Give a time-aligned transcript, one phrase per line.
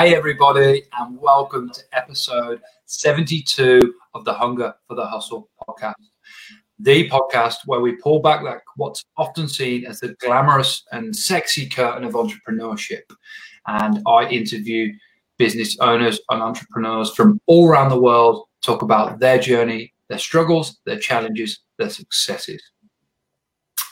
[0.00, 5.92] Hey, everybody, and welcome to episode 72 of the Hunger for the Hustle podcast.
[6.78, 11.68] The podcast where we pull back that what's often seen as the glamorous and sexy
[11.68, 13.02] curtain of entrepreneurship.
[13.66, 14.90] And I interview
[15.36, 20.80] business owners and entrepreneurs from all around the world, talk about their journey, their struggles,
[20.86, 22.62] their challenges, their successes.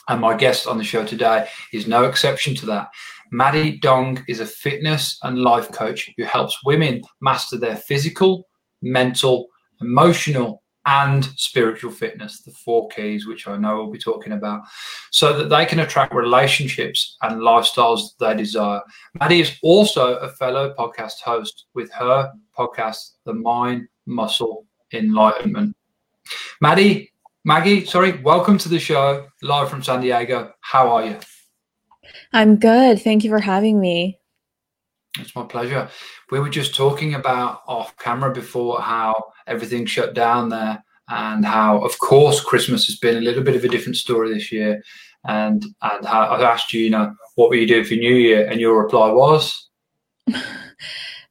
[0.07, 2.89] And my guest on the show today is no exception to that.
[3.31, 8.47] Maddie Dong is a fitness and life coach who helps women master their physical,
[8.81, 9.47] mental,
[9.81, 14.61] emotional, and spiritual fitness, the four keys, which I know we'll be talking about,
[15.11, 18.81] so that they can attract relationships and lifestyles they desire.
[19.19, 25.75] Maddie is also a fellow podcast host with her podcast, The Mind Muscle Enlightenment.
[26.61, 27.11] Maddie,
[27.45, 30.51] Maggie, sorry, welcome to the show, live from San Diego.
[30.61, 31.17] How are you?
[32.33, 33.01] I'm good.
[33.01, 34.19] Thank you for having me.
[35.17, 35.89] It's my pleasure.
[36.31, 41.79] We were just talking about off camera before how everything shut down there and how,
[41.83, 44.81] of course, Christmas has been a little bit of a different story this year.
[45.25, 48.47] And and how I asked you, you know, what were you doing for New Year?
[48.47, 49.69] And your reply was,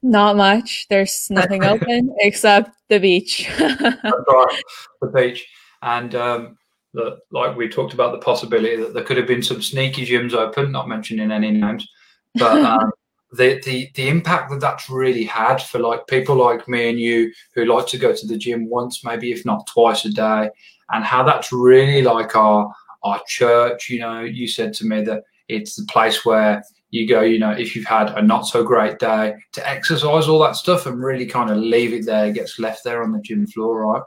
[0.02, 0.86] Not much.
[0.90, 3.48] There's nothing open except the beach.
[3.60, 4.62] right,
[5.00, 5.46] the beach.
[5.82, 6.58] And um,
[6.98, 10.34] the, like we talked about the possibility that there could have been some sneaky gyms
[10.34, 11.88] open, not mentioning any names,
[12.34, 12.90] but um,
[13.32, 17.32] the, the the impact that that's really had for like people like me and you
[17.54, 20.50] who like to go to the gym once, maybe if not twice a day,
[20.90, 22.72] and how that's really like our
[23.04, 23.88] our church.
[23.88, 27.50] You know, you said to me that it's the place where you go, you know,
[27.50, 31.26] if you've had a not so great day to exercise all that stuff and really
[31.26, 34.02] kind of leave it there, it gets left there on the gym floor, right?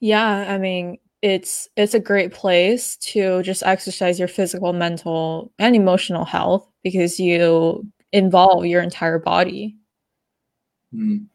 [0.00, 5.76] Yeah, I mean, it's it's a great place to just exercise your physical, mental, and
[5.76, 9.76] emotional health because you involve your entire body.
[10.94, 11.26] Mm.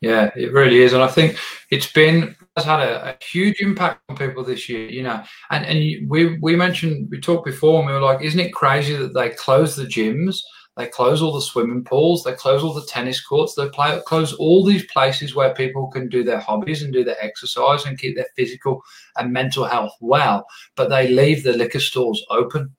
[0.00, 1.38] Yeah, it really is, and I think
[1.70, 4.88] it's been has had a, a, huge impact on people this year.
[4.88, 8.40] You know, and and we we mentioned we talked before, and we were like, isn't
[8.40, 10.40] it crazy that they close the gyms?
[10.76, 12.24] They close all the swimming pools.
[12.24, 13.54] They close all the tennis courts.
[13.54, 17.22] They play, close all these places where people can do their hobbies and do their
[17.22, 18.82] exercise and keep their physical
[19.16, 20.46] and mental health well.
[20.74, 22.74] But they leave the liquor stores open,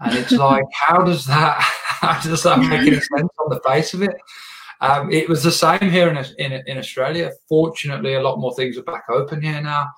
[0.00, 1.64] and it's like, how does that?
[1.98, 4.14] How does that make any sense on the face of it?
[4.80, 7.32] Um, it was the same here in, in, in Australia.
[7.48, 9.88] Fortunately, a lot more things are back open here now.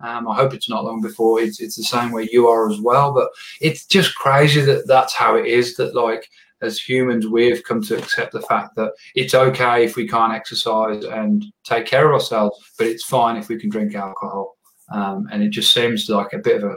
[0.00, 2.78] Um, I hope it's not long before it's it's the same where you are as
[2.80, 3.14] well.
[3.14, 3.30] But
[3.62, 5.76] it's just crazy that that's how it is.
[5.76, 6.28] That like
[6.62, 11.04] as humans, we've come to accept the fact that it's okay if we can't exercise
[11.04, 14.56] and take care of ourselves, but it's fine if we can drink alcohol.
[14.90, 16.76] Um, and it just seems like a bit of a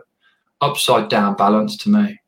[0.61, 2.19] upside down balance to me.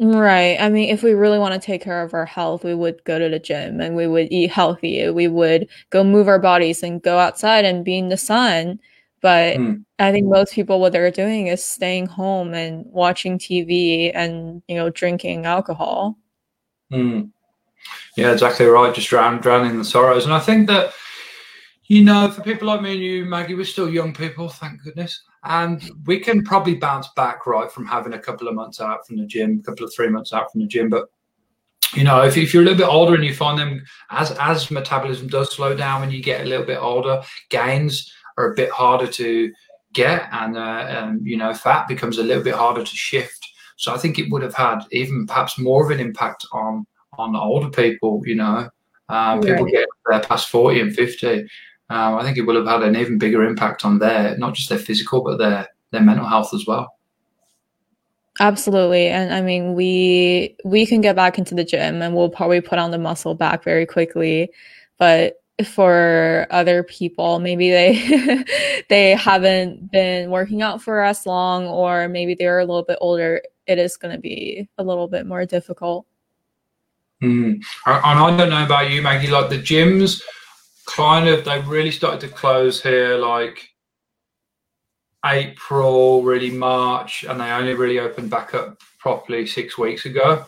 [0.00, 0.56] Right.
[0.60, 3.18] I mean, if we really want to take care of our health, we would go
[3.18, 5.10] to the gym and we would eat healthy.
[5.10, 8.78] We would go move our bodies and go outside and be in the sun.
[9.20, 9.84] But mm.
[9.98, 14.76] I think most people, what they're doing is staying home and watching TV and, you
[14.76, 16.16] know, drinking alcohol.
[16.92, 17.30] Mm.
[18.16, 18.94] Yeah, exactly right.
[18.94, 20.24] Just drown, drowning the sorrows.
[20.24, 20.92] And I think that,
[21.84, 25.22] you know, for people like me and you, Maggie, we're still young people, thank goodness.
[25.44, 29.16] And we can probably bounce back, right, from having a couple of months out from
[29.16, 30.88] the gym, a couple of three months out from the gym.
[30.90, 31.08] But,
[31.94, 34.70] you know, if, if you're a little bit older and you find them, as, as
[34.70, 38.70] metabolism does slow down when you get a little bit older, gains are a bit
[38.70, 39.52] harder to
[39.94, 40.28] get.
[40.32, 43.46] And, uh, and you know, fat becomes a little bit harder to shift.
[43.78, 46.84] So I think it would have had even perhaps more of an impact on
[47.16, 48.20] on older people.
[48.26, 48.68] You know,
[49.08, 51.48] um, people get their past forty and fifty.
[51.88, 54.68] Um, I think it would have had an even bigger impact on their not just
[54.68, 56.92] their physical but their their mental health as well.
[58.40, 59.06] Absolutely.
[59.06, 62.80] And I mean we we can get back into the gym and we'll probably put
[62.80, 64.50] on the muscle back very quickly.
[64.98, 68.44] But for other people maybe they
[68.88, 73.42] they haven't been working out for as long or maybe they're a little bit older
[73.68, 76.06] it is going to be a little bit more difficult.
[77.22, 77.62] Mm.
[77.86, 79.28] And I don't know about you, Maggie.
[79.28, 80.22] Like the gyms,
[80.86, 83.68] kind of, they really started to close here, like
[85.24, 90.46] April, really March, and they only really opened back up properly six weeks ago.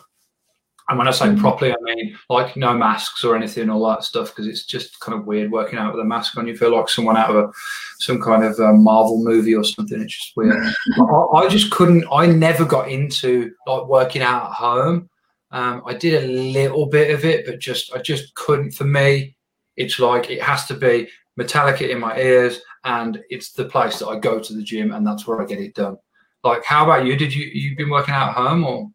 [0.91, 1.39] And when I say mm-hmm.
[1.39, 5.17] properly, I mean like no masks or anything, all that stuff, because it's just kind
[5.17, 6.47] of weird working out with a mask on.
[6.47, 7.51] You feel like someone out of a,
[7.99, 10.01] some kind of Marvel movie or something.
[10.01, 10.53] It's just weird.
[10.99, 12.03] I, I, just couldn't.
[12.11, 15.09] I never got into like working out at home.
[15.51, 18.71] Um, I did a little bit of it, but just I just couldn't.
[18.71, 19.37] For me,
[19.77, 21.07] it's like it has to be
[21.39, 25.07] Metallica in my ears, and it's the place that I go to the gym, and
[25.07, 25.97] that's where I get it done.
[26.43, 27.15] Like, how about you?
[27.15, 28.89] Did you you've been working out at home or?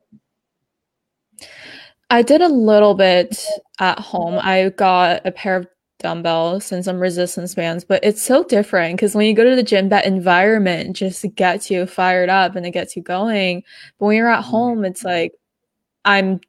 [2.11, 3.45] I did a little bit
[3.81, 4.39] at home.
[4.41, 5.67] I got a pair of
[5.99, 9.63] dumbbells and some resistance bands, but it's so different because when you go to the
[9.63, 13.63] gym, that environment just gets you fired up and it gets you going.
[13.99, 14.51] But when you're at mm-hmm.
[14.51, 15.33] home, it's like
[16.05, 16.41] I'm,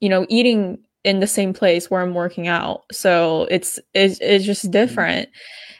[0.00, 2.84] you know, eating in the same place where I'm working out.
[2.92, 4.72] So it's it's, it's just mm-hmm.
[4.72, 5.28] different.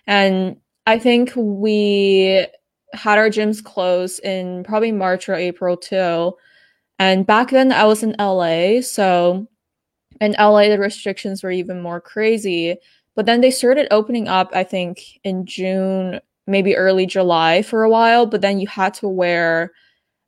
[0.07, 0.57] And
[0.87, 2.47] I think we
[2.93, 6.33] had our gyms closed in probably March or April too.
[6.99, 9.47] And back then I was in LA, so
[10.21, 12.77] in LA the restrictions were even more crazy.
[13.15, 17.91] But then they started opening up, I think, in June, maybe early July for a
[17.91, 18.27] while.
[18.27, 19.73] But then you had to wear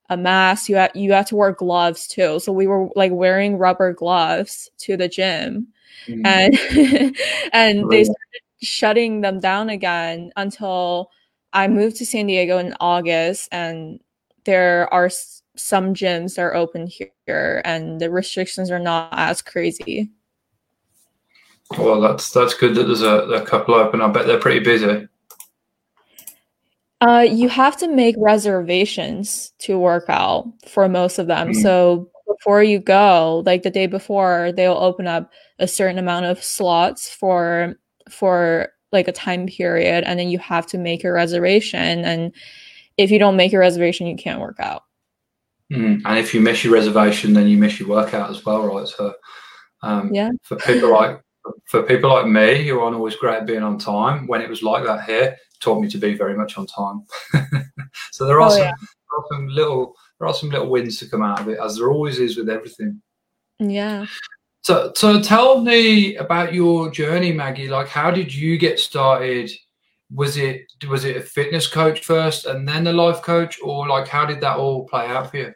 [0.09, 0.69] a mask.
[0.69, 2.41] You had you had to wear gloves too.
[2.41, 5.69] So we were like wearing rubber gloves to the gym,
[6.07, 6.27] mm-hmm.
[6.27, 7.17] and
[7.53, 11.11] and they started shutting them down again until
[11.53, 14.01] I moved to San Diego in August, and
[14.45, 15.11] there are
[15.59, 20.11] some gyms are open here, and the restrictions are not as crazy.
[21.77, 24.01] Well, that's that's good that there's a, a couple open.
[24.01, 25.07] I bet they're pretty busy.
[27.01, 31.51] Uh, you have to make reservations to work out for most of them.
[31.51, 31.63] Mm.
[31.63, 36.43] So before you go, like the day before, they'll open up a certain amount of
[36.43, 37.75] slots for
[38.11, 42.05] for like a time period, and then you have to make a reservation.
[42.05, 42.35] And
[42.97, 44.85] if you don't make a reservation, you can't work out.
[45.73, 46.03] Mm.
[46.05, 48.89] And if you miss your reservation, then you miss your workout as well, right?
[48.89, 49.15] So
[49.83, 51.21] um, yeah, for people like
[51.67, 54.63] for people like me who aren't always great at being on time, when it was
[54.63, 57.05] like that here, taught me to be very much on time.
[58.13, 58.73] so there are, oh, some, yeah.
[58.81, 61.77] there are some little there are some little wins to come out of it, as
[61.77, 63.01] there always is with everything.
[63.59, 64.07] Yeah.
[64.63, 67.69] So so tell me about your journey, Maggie.
[67.69, 69.51] Like, how did you get started?
[70.13, 74.09] Was it was it a fitness coach first and then a life coach, or like
[74.09, 75.55] how did that all play out for you?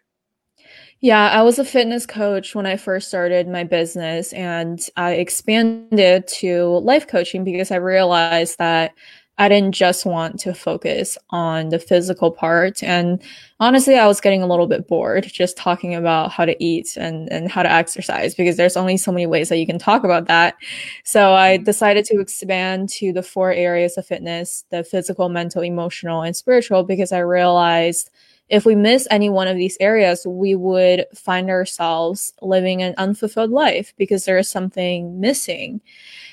[1.02, 6.28] Yeah, I was a fitness coach when I first started my business, and I expanded
[6.28, 8.94] to life coaching because I realized that
[9.36, 12.84] I didn't just want to focus on the physical part.
[12.84, 13.20] And
[13.58, 17.32] honestly, I was getting a little bit bored just talking about how to eat and,
[17.32, 20.28] and how to exercise because there's only so many ways that you can talk about
[20.28, 20.54] that.
[21.02, 21.64] So I mm-hmm.
[21.64, 26.84] decided to expand to the four areas of fitness the physical, mental, emotional, and spiritual
[26.84, 28.10] because I realized
[28.52, 33.50] if we miss any one of these areas, we would find ourselves living an unfulfilled
[33.50, 35.80] life because there is something missing.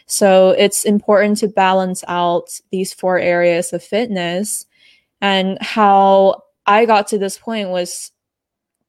[0.06, 4.66] So it's important to balance out these four areas of fitness.
[5.22, 8.12] And how I got to this point was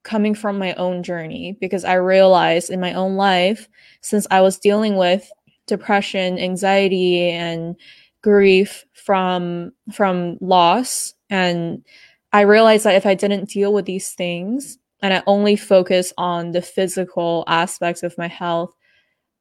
[0.03, 3.69] coming from my own journey because I realized in my own life,
[4.01, 5.31] since I was dealing with
[5.69, 7.77] depression, anxiety, and
[8.23, 11.85] grief from from loss and
[12.33, 16.53] I realized that if I didn't deal with these things and I only focus on
[16.53, 18.75] the physical aspects of my health,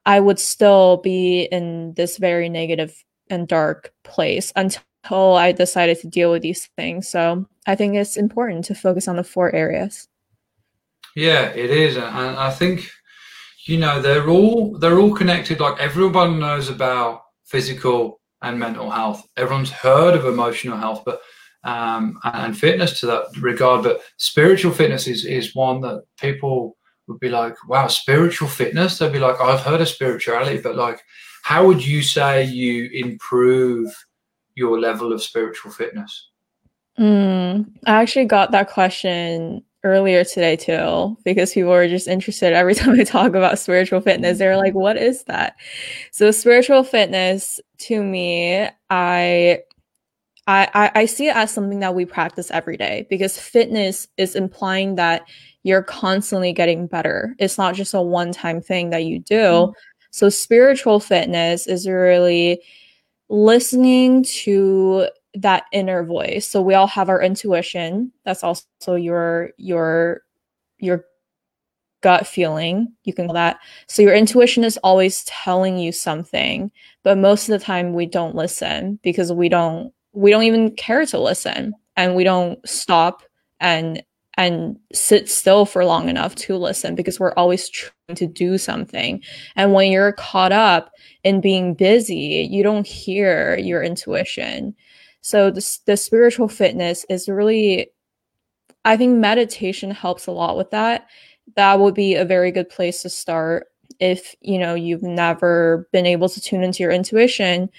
[0.06, 6.08] I would still be in this very negative and dark place until I decided to
[6.08, 7.08] deal with these things.
[7.08, 10.08] So I think it's important to focus on the four areas.
[11.16, 12.90] Yeah, it is, and I think
[13.66, 15.60] you know they're all they're all connected.
[15.60, 19.28] Like everyone knows about physical and mental health.
[19.36, 21.22] Everyone's heard of emotional health, but
[21.64, 23.84] um, and fitness to that regard.
[23.84, 28.98] But spiritual fitness is, is one that people would be like, wow, spiritual fitness.
[28.98, 31.02] They'd be like, I've heard of spirituality, but like,
[31.44, 33.92] how would you say you improve
[34.56, 36.30] your level of spiritual fitness?
[37.00, 42.76] Mm, I actually got that question earlier today too because people were just interested every
[42.76, 45.56] time i talk about spiritual fitness they're like what is that
[46.12, 49.58] so spiritual fitness to me i
[50.50, 54.96] I, I, see it as something that we practice every day because fitness is implying
[54.96, 55.28] that
[55.62, 57.36] you're constantly getting better.
[57.38, 59.36] It's not just a one time thing that you do.
[59.36, 59.72] Mm-hmm.
[60.10, 62.64] So, spiritual fitness is really
[63.30, 66.48] listening to that inner voice.
[66.48, 68.12] So, we all have our intuition.
[68.26, 70.24] That's also your, your,
[70.80, 71.06] your
[72.02, 72.92] gut feeling.
[73.04, 73.60] You can call that.
[73.86, 76.72] So, your intuition is always telling you something,
[77.04, 81.06] but most of the time we don't listen because we don't we don't even care
[81.06, 83.24] to listen and we don't stop
[83.62, 84.04] and
[84.38, 89.22] and sit still for long enough to listen because we're always trying to do something.
[89.56, 90.92] And when you're caught up
[91.24, 94.76] in being busy, you don't hear your intuition.
[95.22, 97.92] So the, the spiritual fitness is really,
[98.86, 101.08] I think meditation helps a lot with that.
[101.58, 103.68] That would be a very good place to start
[104.00, 107.70] if you know you've never been able to tune into your intuition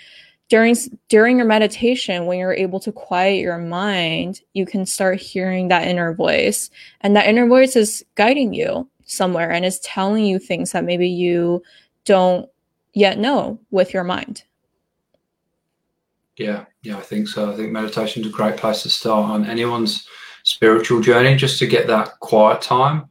[0.50, 0.76] during
[1.08, 5.88] during your meditation when you're able to quiet your mind you can start hearing that
[5.88, 6.68] inner voice
[7.00, 11.08] and that inner voice is guiding you somewhere and is telling you things that maybe
[11.08, 11.62] you
[12.04, 12.48] don't
[12.92, 14.44] yet know with your mind.
[16.36, 17.52] Yeah, yeah, I think so.
[17.52, 20.06] I think meditation is a great place to start on anyone's
[20.44, 23.08] spiritual journey, just to get that quiet time.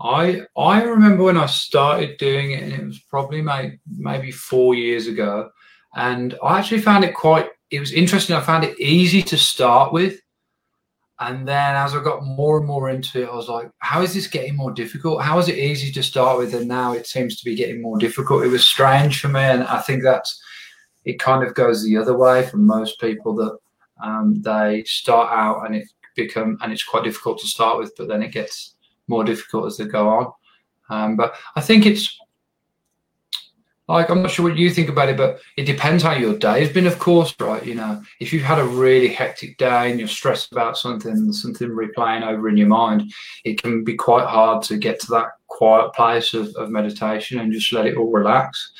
[0.00, 3.42] I I remember when I started doing it, and it was probably
[3.86, 5.50] maybe four years ago,
[5.94, 7.48] and I actually found it quite.
[7.70, 8.34] It was interesting.
[8.34, 10.20] I found it easy to start with,
[11.20, 14.14] and then as I got more and more into it, I was like, how is
[14.14, 15.22] this getting more difficult?
[15.22, 17.98] How is it easy to start with, and now it seems to be getting more
[17.98, 18.44] difficult?
[18.44, 20.40] It was strange for me, and I think that's
[21.04, 23.56] it kind of goes the other way for most people that
[24.02, 28.08] um, they start out and it become and it's quite difficult to start with, but
[28.08, 28.74] then it gets
[29.06, 30.32] more difficult as they go on.
[30.90, 32.18] Um, but I think it's
[33.88, 36.60] like I'm not sure what you think about it, but it depends how your day
[36.60, 37.64] has been, of course, right?
[37.64, 41.68] You know, if you've had a really hectic day and you're stressed about something, something
[41.68, 43.10] replaying over in your mind,
[43.44, 47.52] it can be quite hard to get to that quiet place of, of meditation and
[47.52, 48.72] just let it all relax.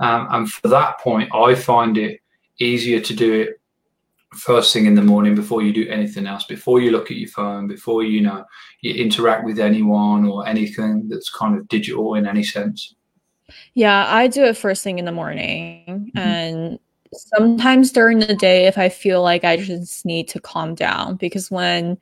[0.00, 2.20] Um, and for that point, I find it
[2.58, 3.60] easier to do it
[4.34, 7.28] first thing in the morning before you do anything else, before you look at your
[7.28, 8.44] phone, before you know
[8.80, 12.94] you interact with anyone or anything that's kind of digital in any sense.
[13.74, 15.84] Yeah, I do it first thing in the morning,
[16.14, 16.18] mm-hmm.
[16.18, 16.78] and
[17.12, 21.50] sometimes during the day if I feel like I just need to calm down because
[21.50, 21.98] when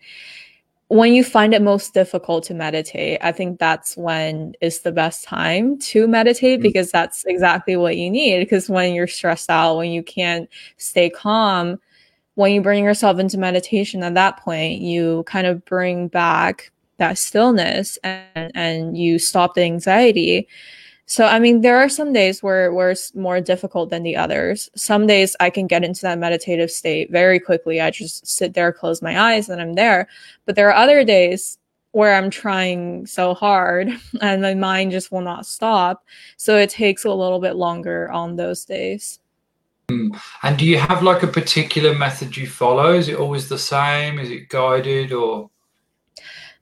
[0.93, 5.25] when you find it most difficult to meditate, I think that's when is the best
[5.25, 6.65] time to meditate mm-hmm.
[6.65, 8.41] because that's exactly what you need.
[8.41, 11.81] Because when you're stressed out, when you can't stay calm,
[12.35, 17.17] when you bring yourself into meditation at that point, you kind of bring back that
[17.17, 20.47] stillness and, and you stop the anxiety.
[21.13, 24.71] So I mean, there are some days where where it's more difficult than the others.
[24.75, 27.83] Some days I can get into that meditative state very quickly.
[27.83, 30.09] I just sit there, close my eyes, and I'm there.
[30.47, 31.59] But there are other days
[31.91, 33.91] where I'm trying so hard
[34.23, 36.03] and my mind just will not stop.
[36.39, 39.21] So it takes a little bit longer on those days.
[39.91, 40.13] Hmm.
[40.43, 42.95] And do you have like a particular method you follow?
[42.95, 44.19] Is it always the same?
[44.19, 45.51] Is it guided or?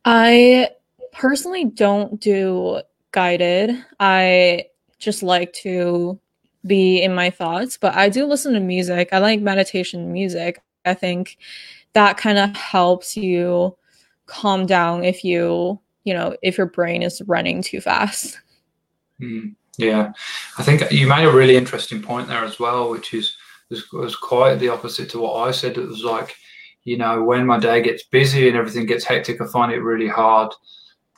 [0.04, 0.71] I
[1.12, 3.85] personally don't do guided.
[3.99, 4.67] I
[4.99, 6.19] just like to
[6.67, 9.09] be in my thoughts, but I do listen to music.
[9.12, 10.62] I like meditation music.
[10.85, 11.38] I think
[11.95, 13.76] that kind of helps you
[14.26, 18.38] calm down if you, you know, if your brain is running too fast.
[19.21, 20.12] Mm, yeah.
[20.59, 23.37] I think you made a really interesting point there as well, which is
[23.93, 25.79] was quite the opposite to what I said.
[25.79, 26.35] It was like,
[26.85, 30.09] you know, when my day gets busy and everything gets hectic, I find it really
[30.09, 30.52] hard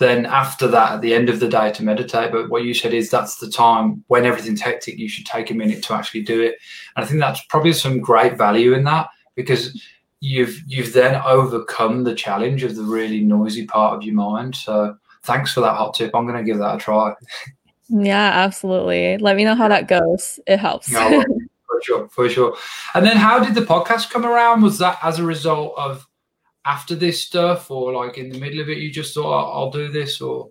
[0.03, 2.33] then after that, at the end of the day, to meditate.
[2.33, 5.55] But what you said is that's the time when everything's hectic, you should take a
[5.55, 6.57] minute to actually do it.
[6.97, 9.81] And I think that's probably some great value in that because
[10.21, 14.57] you've you've then overcome the challenge of the really noisy part of your mind.
[14.57, 16.15] So thanks for that hot tip.
[16.15, 17.15] I'm going to give that a try.
[17.89, 19.19] Yeah, absolutely.
[19.19, 20.41] Let me know how that goes.
[20.47, 20.91] It helps.
[20.91, 21.23] No,
[21.67, 22.57] for sure, for sure.
[22.95, 24.63] And then, how did the podcast come around?
[24.63, 26.07] Was that as a result of
[26.65, 29.71] after this stuff or like in the middle of it you just thought I'll, I'll
[29.71, 30.51] do this or?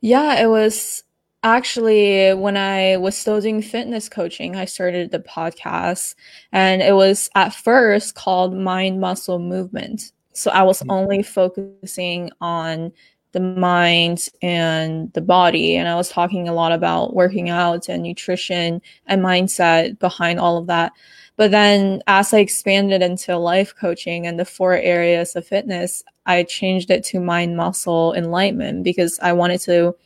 [0.00, 1.02] Yeah it was
[1.42, 6.14] actually when i was still doing fitness coaching i started the podcast
[6.52, 10.12] and it was at first called mind muscle movement.
[10.32, 10.90] So i was mm-hmm.
[10.90, 12.92] only focusing on
[13.32, 18.02] the mind and the body and i was talking a lot about working out and
[18.02, 20.92] nutrition and mindset behind all of that
[21.36, 26.44] but then as I expanded into life coaching and the four areas of fitness, I
[26.44, 29.96] changed it to mind, muscle, enlightenment because I wanted to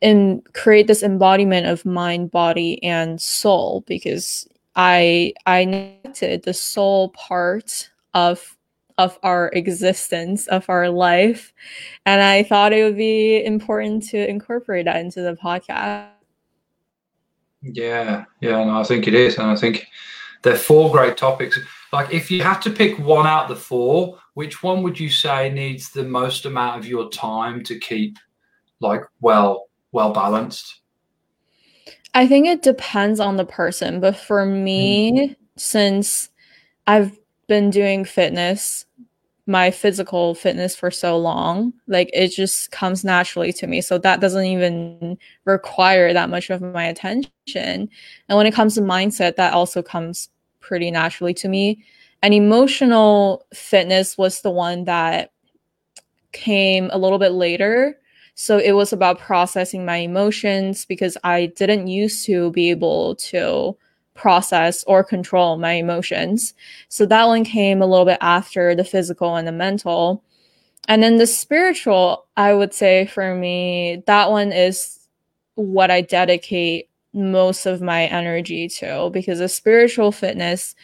[0.00, 7.10] in create this embodiment of mind, body, and soul because I I connected the soul
[7.10, 8.56] part of
[8.98, 11.52] of our existence, of our life.
[12.06, 16.08] And I thought it would be important to incorporate that into the podcast.
[17.62, 19.36] Yeah, yeah, no, I think it is.
[19.36, 19.86] And I think
[20.46, 21.58] they're four great topics.
[21.92, 25.10] Like, if you had to pick one out of the four, which one would you
[25.10, 28.16] say needs the most amount of your time to keep,
[28.78, 30.82] like, well, well balanced?
[32.14, 35.32] I think it depends on the person, but for me, mm-hmm.
[35.56, 36.30] since
[36.86, 38.86] I've been doing fitness,
[39.48, 43.80] my physical fitness for so long, like it just comes naturally to me.
[43.80, 47.30] So that doesn't even require that much of my attention.
[47.56, 50.30] And when it comes to mindset, that also comes
[50.66, 51.84] pretty naturally to me.
[52.22, 55.32] And emotional fitness was the one that
[56.32, 57.98] came a little bit later.
[58.34, 63.76] So it was about processing my emotions because I didn't used to be able to
[64.14, 66.54] process or control my emotions.
[66.88, 70.22] So that one came a little bit after the physical and the mental.
[70.88, 75.00] and then the spiritual, I would say for me, that one is
[75.56, 80.74] what I dedicate most of my energy to because the spiritual fitness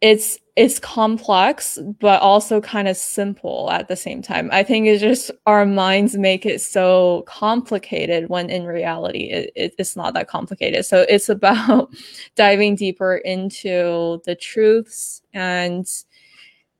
[0.00, 4.48] it's it's complex but also kind of simple at the same time.
[4.52, 9.74] I think it's just our minds make it so complicated when in reality it, it,
[9.78, 10.84] it's not that complicated.
[10.86, 11.90] So it's about
[12.34, 15.86] diving deeper into the truths and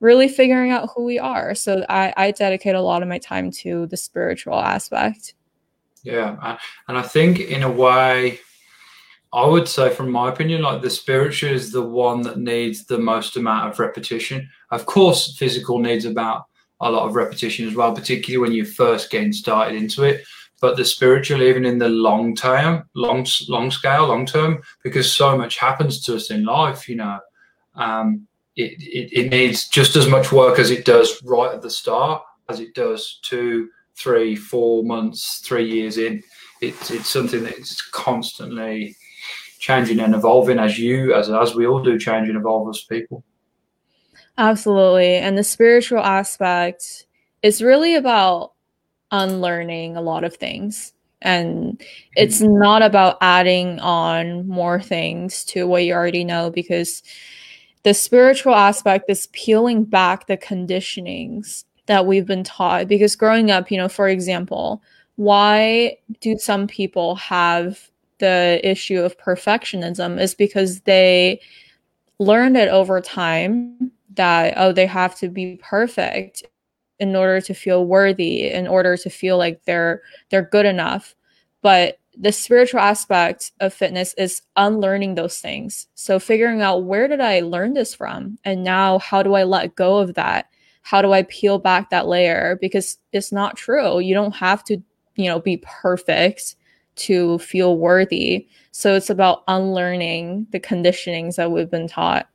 [0.00, 1.54] really figuring out who we are.
[1.54, 5.35] So I, I dedicate a lot of my time to the spiritual aspect
[6.02, 6.57] yeah
[6.88, 8.38] and i think in a way
[9.33, 12.99] I would say, from my opinion, like the spiritual is the one that needs the
[12.99, 14.49] most amount of repetition.
[14.71, 16.47] Of course, physical needs about
[16.80, 20.25] a lot of repetition as well, particularly when you're first getting started into it.
[20.61, 25.38] But the spiritual, even in the long term, long long scale, long term, because so
[25.38, 27.19] much happens to us in life, you know,
[27.76, 28.26] um,
[28.57, 32.23] it, it, it needs just as much work as it does right at the start,
[32.49, 36.23] as it does two, three, four months, three years in.
[36.61, 38.97] It's it's something that's constantly
[39.61, 43.23] changing and evolving as you as as we all do change and evolve as people
[44.38, 47.07] absolutely and the spiritual aspect
[47.42, 48.52] is really about
[49.12, 51.83] unlearning a lot of things and
[52.16, 52.59] it's mm-hmm.
[52.59, 57.02] not about adding on more things to what you already know because
[57.83, 62.88] the spiritual aspect is peeling back the conditionings that we've been taught.
[62.88, 64.82] Because growing up you know for example
[65.16, 71.40] why do some people have the issue of perfectionism is because they
[72.18, 76.42] learned it over time that oh they have to be perfect
[76.99, 81.14] in order to feel worthy in order to feel like they're they're good enough.
[81.62, 85.87] But the spiritual aspect of fitness is unlearning those things.
[85.94, 88.38] So figuring out where did i learn this from?
[88.44, 90.47] And now how do i let go of that
[90.90, 94.76] how do i peel back that layer because it's not true you don't have to
[95.17, 96.56] you know be perfect
[97.00, 98.47] to feel worthy.
[98.73, 102.28] So it's about unlearning the conditionings that we've been taught.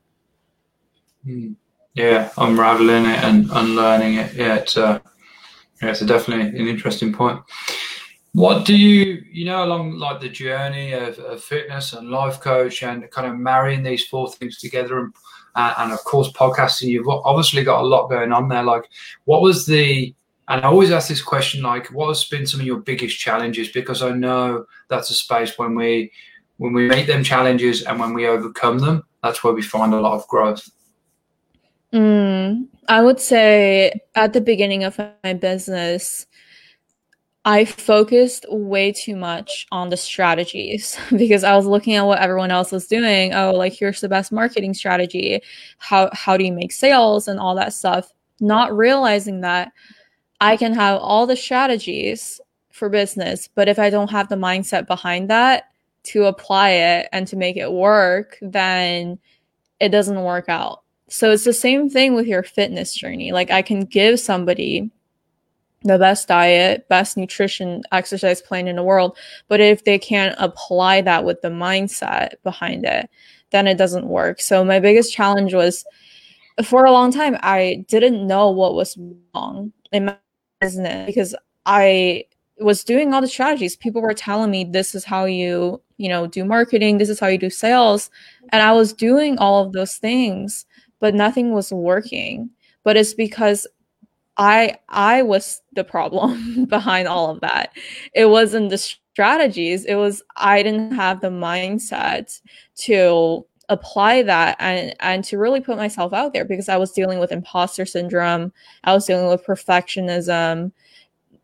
[1.23, 1.53] Hmm.
[1.93, 4.34] Yeah, unraveling it and unlearning it.
[4.34, 4.99] Yeah, it's uh,
[5.82, 7.39] yeah, it's definitely an interesting point.
[8.34, 12.84] What do you, you know, along like the journey of, of fitness and life coach
[12.84, 15.13] and kind of marrying these four things together and,
[15.55, 18.63] uh, and of course podcasting, you've obviously got a lot going on there.
[18.63, 18.89] Like,
[19.25, 20.13] what was the
[20.47, 23.69] and I always ask this question like, what has been some of your biggest challenges?
[23.69, 26.11] Because I know that's a space when we
[26.57, 29.99] when we meet them challenges and when we overcome them, that's where we find a
[29.99, 30.69] lot of growth.
[31.91, 36.27] Mm, I would say at the beginning of my business,
[37.47, 42.49] I focused way too much on the strategies because I was looking at what everyone
[42.49, 43.34] else was doing.
[43.34, 45.41] Oh, like here's the best marketing strategy.
[45.77, 48.12] How how do you make sales and all that stuff?
[48.39, 49.71] Not realizing that
[50.41, 54.88] I can have all the strategies for business, but if I don't have the mindset
[54.88, 55.69] behind that
[56.05, 59.19] to apply it and to make it work, then
[59.79, 60.81] it doesn't work out.
[61.10, 63.31] So it's the same thing with your fitness journey.
[63.31, 64.91] Like I can give somebody
[65.86, 69.17] the best diet, best nutrition, exercise plan in the world,
[69.48, 73.10] but if they can't apply that with the mindset behind it,
[73.52, 74.41] then it doesn't work.
[74.41, 75.86] So my biggest challenge was
[76.63, 78.98] for a long time I didn't know what was
[79.34, 80.17] wrong in my
[80.60, 82.26] business because I
[82.60, 83.76] was doing all the strategies.
[83.76, 87.28] People were telling me this is how you, you know, do marketing, this is how
[87.28, 88.10] you do sales.
[88.50, 90.65] And I was doing all of those things,
[91.00, 92.50] but nothing was working.
[92.84, 93.67] But it's because
[94.38, 97.71] I I was the problem behind all of that.
[98.13, 102.41] It wasn't the strategies, it was I didn't have the mindset
[102.78, 107.19] to apply that and and to really put myself out there because I was dealing
[107.19, 108.52] with imposter syndrome,
[108.84, 110.71] I was dealing with perfectionism,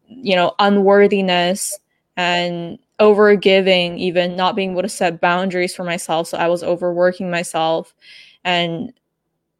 [0.07, 1.79] you know, unworthiness
[2.17, 6.27] and overgiving, even not being able to set boundaries for myself.
[6.27, 7.95] So I was overworking myself.
[8.43, 8.93] And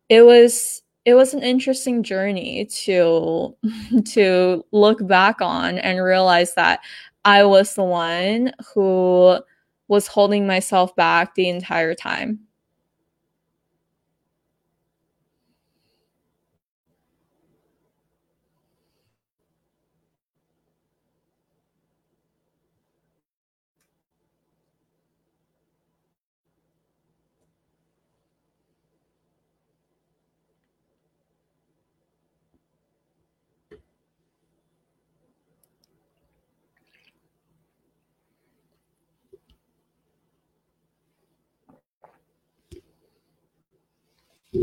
[0.10, 3.56] it was it was an interesting journey to
[4.06, 6.82] to look back on and realize that
[7.26, 9.40] I was the one who
[9.88, 12.40] was holding myself back the entire time.
[44.54, 44.60] Hi,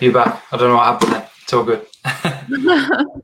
[0.00, 0.42] you back.
[0.50, 1.28] I don't know what happened there.
[1.42, 1.86] It's all good.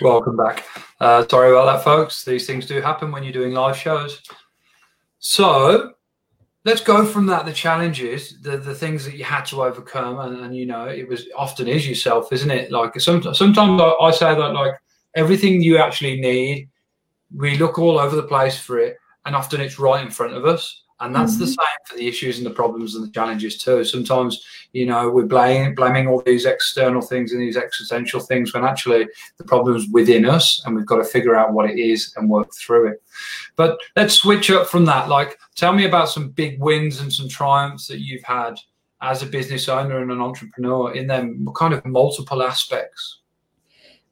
[0.00, 0.64] Welcome back.
[0.98, 2.24] Uh, sorry about that, folks.
[2.24, 4.22] These things do happen when you're doing live shows.
[5.18, 5.92] So
[6.64, 7.44] let's go from that.
[7.44, 11.06] The challenges, the, the things that you had to overcome, and, and you know, it
[11.06, 12.72] was often is yourself, isn't it?
[12.72, 14.72] Like some, sometimes I, I say that like
[15.14, 16.70] everything you actually need,
[17.34, 18.96] we look all over the place for it,
[19.28, 20.84] and often it's right in front of us.
[21.00, 21.42] And that's mm-hmm.
[21.42, 23.84] the same for the issues and the problems and the challenges too.
[23.84, 28.64] Sometimes, you know, we're blaming blaming all these external things and these existential things when
[28.64, 32.30] actually the problem's within us and we've got to figure out what it is and
[32.30, 33.02] work through it.
[33.54, 35.10] But let's switch up from that.
[35.10, 38.54] Like tell me about some big wins and some triumphs that you've had
[39.02, 43.20] as a business owner and an entrepreneur in them kind of multiple aspects.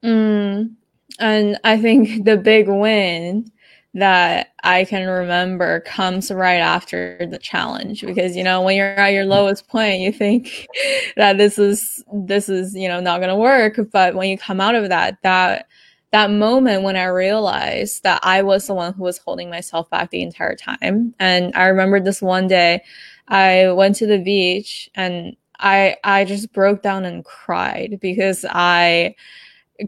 [0.05, 0.75] Mm,
[1.19, 3.51] and I think the big win
[3.97, 9.15] that I can remember comes right after the challenge because you know when you're at
[9.15, 10.69] your lowest point you think
[11.17, 13.81] that this is this is you know not going to work.
[13.91, 15.67] But when you come out of that that
[16.13, 20.11] that moment when I realized that I was the one who was holding myself back
[20.11, 21.15] the entire time.
[21.19, 22.83] And I remember this one day
[23.29, 29.15] I went to the beach and I I just broke down and cried because I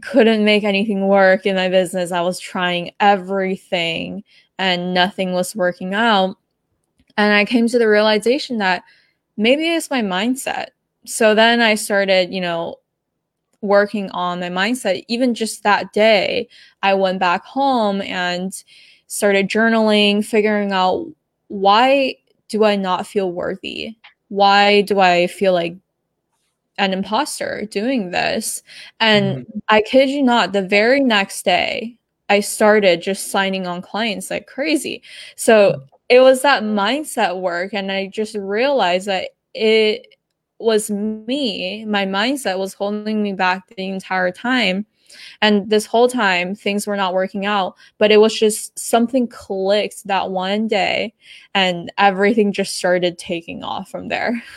[0.01, 2.11] couldn't make anything work in my business.
[2.11, 4.23] I was trying everything
[4.57, 6.37] and nothing was working out.
[7.17, 8.83] And I came to the realization that
[9.37, 10.67] maybe it's my mindset.
[11.05, 12.75] So then I started, you know,
[13.61, 15.03] working on my mindset.
[15.07, 16.47] Even just that day,
[16.83, 18.53] I went back home and
[19.07, 21.07] started journaling, figuring out
[21.47, 22.15] why
[22.47, 23.95] do I not feel worthy?
[24.29, 25.75] Why do I feel like
[26.79, 28.63] an imposter doing this.
[28.99, 29.59] And mm-hmm.
[29.67, 31.97] I kid you not, the very next day,
[32.29, 35.03] I started just signing on clients like crazy.
[35.35, 35.83] So mm-hmm.
[36.09, 37.73] it was that mindset work.
[37.73, 40.15] And I just realized that it
[40.59, 44.85] was me, my mindset was holding me back the entire time.
[45.41, 50.05] And this whole time, things were not working out, but it was just something clicked
[50.05, 51.15] that one day,
[51.55, 54.43] and everything just started taking off from there.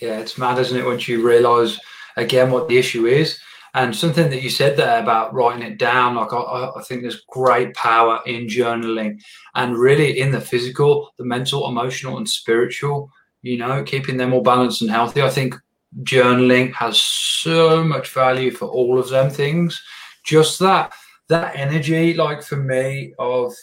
[0.00, 0.84] Yeah, it's mad, isn't it?
[0.84, 1.78] Once you realise
[2.16, 3.40] again what the issue is,
[3.74, 7.24] and something that you said there about writing it down, like I, I, think there's
[7.28, 9.20] great power in journaling,
[9.54, 13.10] and really in the physical, the mental, emotional, and spiritual.
[13.42, 15.22] You know, keeping them all balanced and healthy.
[15.22, 15.54] I think
[16.02, 19.80] journaling has so much value for all of them things.
[20.24, 20.92] Just that
[21.28, 23.54] that energy, like for me, of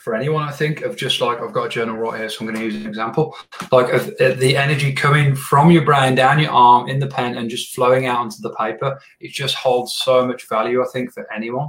[0.00, 2.46] for anyone, I think, of just like I've got a journal right here, so I'm
[2.46, 3.36] going to use an example,
[3.72, 7.36] like of uh, the energy coming from your brain down your arm in the pen
[7.36, 8.98] and just flowing out onto the paper.
[9.20, 11.68] It just holds so much value, I think, for anyone.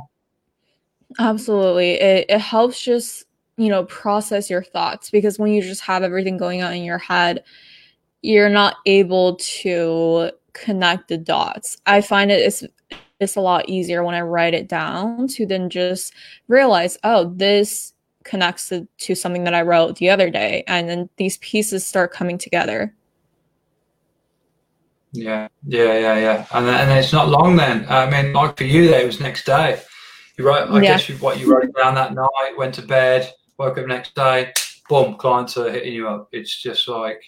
[1.20, 3.26] Absolutely, it it helps just
[3.58, 6.98] you know process your thoughts because when you just have everything going on in your
[6.98, 7.44] head,
[8.22, 11.78] you're not able to connect the dots.
[11.86, 12.68] I find it is
[13.20, 16.14] it's a lot easier when I write it down to then just
[16.48, 17.94] realize, oh, this
[18.26, 20.66] connects to, to something that I wrote the other day.
[20.68, 22.94] And then these pieces start coming together.
[25.14, 26.46] Yeah, yeah, yeah, yeah.
[26.52, 27.86] And then, and it's not long then.
[27.88, 29.82] I mean, like for you, there it was next day.
[30.38, 30.82] You wrote, I yeah.
[30.82, 34.52] guess you, what you wrote down that night, went to bed, woke up next day,
[34.90, 36.28] boom, clients are hitting you up.
[36.34, 37.22] It's just like,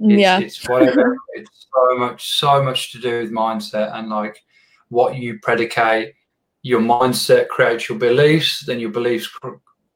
[0.00, 1.16] it's, yeah, it's whatever.
[1.34, 4.38] it's so much, so much to do with mindset and like
[4.88, 6.14] what you predicate.
[6.62, 9.28] Your mindset creates your beliefs, then your beliefs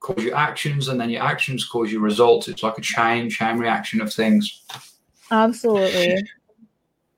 [0.03, 2.49] cause your actions, and then your actions cause your results.
[2.49, 4.63] It's like a chain, chain reaction of things.
[5.31, 6.29] Absolutely.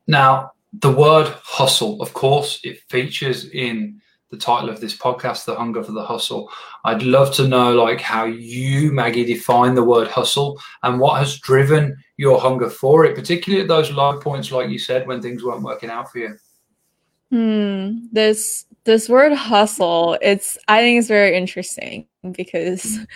[0.07, 5.55] Now, the word hustle, of course, it features in the title of this podcast, The
[5.55, 6.51] Hunger for the Hustle.
[6.85, 11.39] I'd love to know like how you, Maggie, define the word hustle and what has
[11.39, 15.45] driven your hunger for it, particularly at those low points, like you said, when things
[15.45, 16.37] weren't working out for you.
[17.31, 18.07] Hmm.
[18.13, 23.07] This this word hustle, it's I think it's very interesting because mm.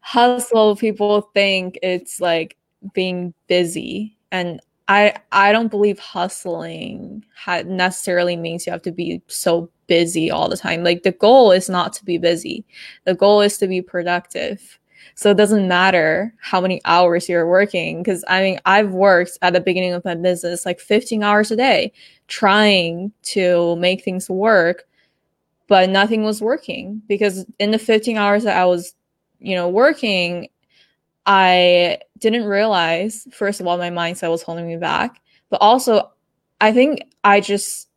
[0.00, 2.56] hustle people think it's like
[2.92, 7.24] being busy and I I don't believe hustling
[7.64, 10.84] necessarily means you have to be so busy all the time.
[10.84, 12.64] Like the goal is not to be busy.
[13.04, 14.78] The goal is to be productive.
[15.14, 19.54] So it doesn't matter how many hours you're working because I mean I've worked at
[19.54, 21.92] the beginning of my business like 15 hours a day
[22.28, 24.84] trying to make things work
[25.68, 28.94] but nothing was working because in the 15 hours that I was,
[29.38, 30.48] you know, working,
[31.26, 36.10] I didn't realize, first of all, my mindset was holding me back, but also
[36.60, 37.88] I think I just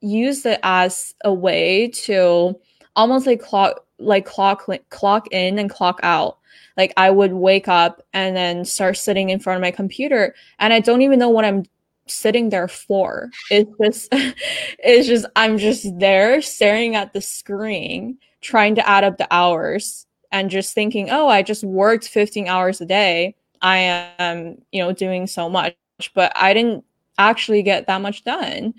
[0.00, 2.54] used it as a way to
[2.94, 6.38] almost like clock, like clock, clock in and clock out.
[6.76, 10.72] Like I would wake up and then start sitting in front of my computer and
[10.72, 11.64] I don't even know what I'm
[12.06, 13.30] sitting there for.
[13.50, 14.08] It's just
[14.78, 20.06] it's just I'm just there staring at the screen trying to add up the hours
[20.32, 23.34] and just thinking, "Oh, I just worked 15 hours a day.
[23.62, 23.78] I
[24.18, 25.76] am, you know, doing so much."
[26.14, 26.84] But I didn't
[27.18, 28.74] actually get that much done.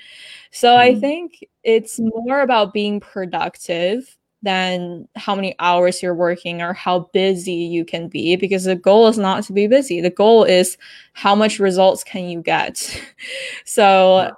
[0.51, 0.77] So mm.
[0.77, 0.99] I mm-hmm.
[0.99, 7.53] think it's more about being productive than how many hours you're working or how busy
[7.53, 9.99] you can be because the goal is not to be busy.
[9.99, 10.77] The goal is
[11.13, 13.01] how much results can you get.
[13.65, 14.31] so.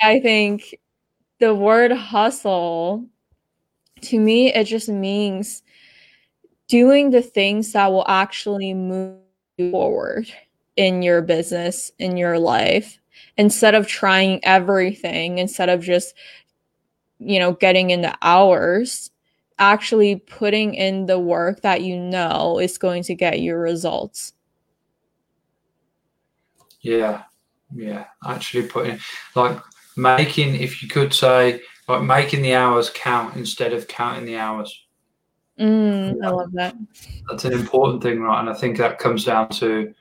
[0.00, 0.78] I think
[1.40, 3.06] the word hustle
[4.00, 5.62] to me it just means
[6.68, 9.18] doing the things that will actually move
[9.70, 10.30] forward
[10.76, 12.98] in your business, in your life
[13.36, 16.14] instead of trying everything, instead of just
[17.18, 19.10] you know getting into hours
[19.60, 24.32] actually putting in the work that you know is going to get you results.
[26.80, 27.22] Yeah,
[27.72, 28.06] yeah.
[28.26, 28.98] Actually, putting
[29.36, 29.58] like
[29.96, 34.86] making, if you could say, like making the hours count instead of counting the hours.
[35.58, 36.74] Mm, I love that.
[37.28, 38.40] That's an important thing, right?
[38.40, 39.94] And I think that comes down to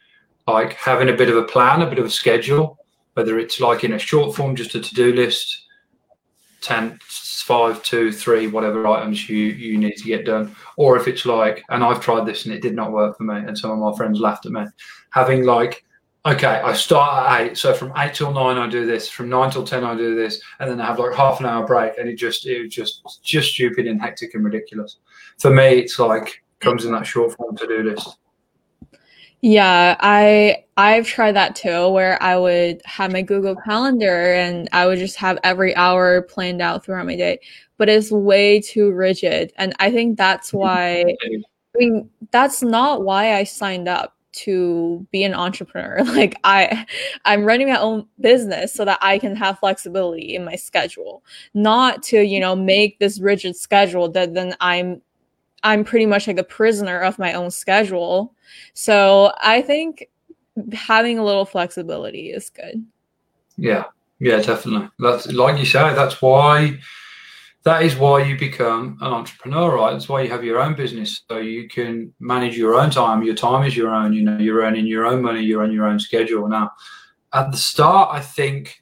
[0.47, 2.79] like having a bit of a plan, a bit of a schedule,
[3.13, 5.65] whether it's like in a short form, just a to do list,
[6.61, 6.97] 10,
[7.49, 11.63] five, two, three, whatever items you you need to get done, or if it's like,
[11.69, 13.91] and I've tried this and it did not work for me, and some of my
[13.97, 14.65] friends laughed at me,
[15.09, 15.83] having like,
[16.27, 19.49] okay, I start at eight, so from eight till nine I do this, from nine
[19.49, 22.07] till ten I do this, and then I have like half an hour break, and
[22.07, 24.97] it just it was just just stupid and hectic and ridiculous.
[25.39, 28.19] For me, it's like comes in that short form to do list.
[29.41, 34.85] Yeah, I I've tried that too where I would have my Google Calendar and I
[34.85, 37.39] would just have every hour planned out throughout my day,
[37.77, 40.57] but it's way too rigid and I think that's mm-hmm.
[40.57, 45.99] why I mean that's not why I signed up to be an entrepreneur.
[46.05, 46.85] Like I
[47.25, 51.23] I'm running my own business so that I can have flexibility in my schedule,
[51.53, 55.01] not to, you know, make this rigid schedule that then I'm
[55.63, 58.33] I'm pretty much like a prisoner of my own schedule.
[58.73, 60.09] So I think
[60.73, 62.85] having a little flexibility is good.
[63.57, 63.85] Yeah,
[64.19, 64.89] yeah, definitely.
[64.99, 65.93] That's like you say.
[65.93, 66.79] That's why.
[67.63, 69.91] That is why you become an entrepreneur, right?
[69.91, 73.21] That's why you have your own business, so you can manage your own time.
[73.21, 74.13] Your time is your own.
[74.13, 75.41] You know, you're earning your own money.
[75.41, 76.47] You're on your own schedule.
[76.47, 76.71] Now,
[77.33, 78.81] at the start, I think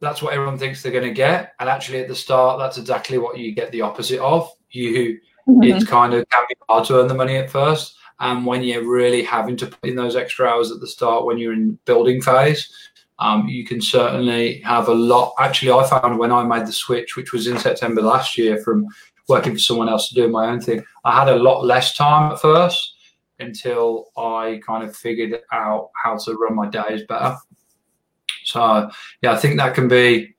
[0.00, 3.16] that's what everyone thinks they're going to get, and actually, at the start, that's exactly
[3.16, 4.50] what you get the opposite of.
[4.70, 5.62] You mm-hmm.
[5.62, 7.96] it's kind of can be hard to earn the money at first.
[8.18, 11.38] And when you're really having to put in those extra hours at the start when
[11.38, 12.72] you're in building phase,
[13.18, 15.34] um, you can certainly have a lot.
[15.38, 18.86] Actually, I found when I made the switch, which was in September last year, from
[19.28, 22.32] working for someone else to doing my own thing, I had a lot less time
[22.32, 22.94] at first
[23.38, 27.36] until I kind of figured out how to run my days better.
[28.44, 28.90] So,
[29.22, 30.34] yeah, I think that can be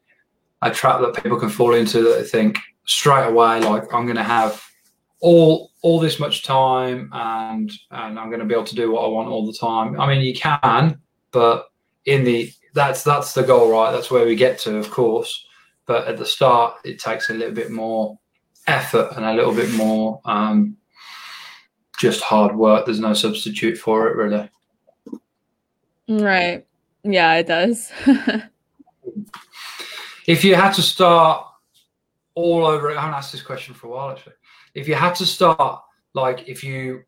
[0.61, 4.17] a trap that people can fall into that they think straight away, like, I'm going
[4.17, 4.63] to have
[5.19, 9.05] all all this much time and and I'm going to be able to do what
[9.05, 9.99] I want all the time.
[9.99, 10.99] I mean, you can,
[11.31, 11.69] but
[12.05, 13.91] in the that's that's the goal, right?
[13.91, 15.45] That's where we get to, of course.
[15.85, 18.19] But at the start, it takes a little bit more
[18.67, 20.75] effort and a little bit more um,
[21.99, 22.85] just hard work.
[22.85, 24.49] There's no substitute for it, really.
[26.09, 26.65] Right.
[27.03, 27.91] Yeah, it does.
[30.27, 31.47] if you had to start
[32.35, 34.33] all over, I haven't asked this question for a while actually
[34.77, 35.81] if you had to start,
[36.13, 37.03] like if you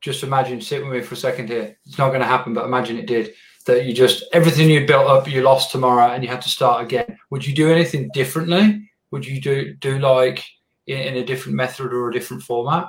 [0.00, 2.64] just imagine, sit with me for a second here, it's not going to happen, but
[2.64, 3.32] imagine it did.
[3.66, 6.82] That you just everything you built up, you lost tomorrow, and you had to start
[6.82, 7.16] again.
[7.30, 8.90] Would you do anything differently?
[9.12, 10.44] Would you do do like
[10.86, 12.88] in, in a different method or a different format?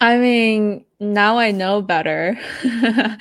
[0.00, 2.38] I mean, now I know better.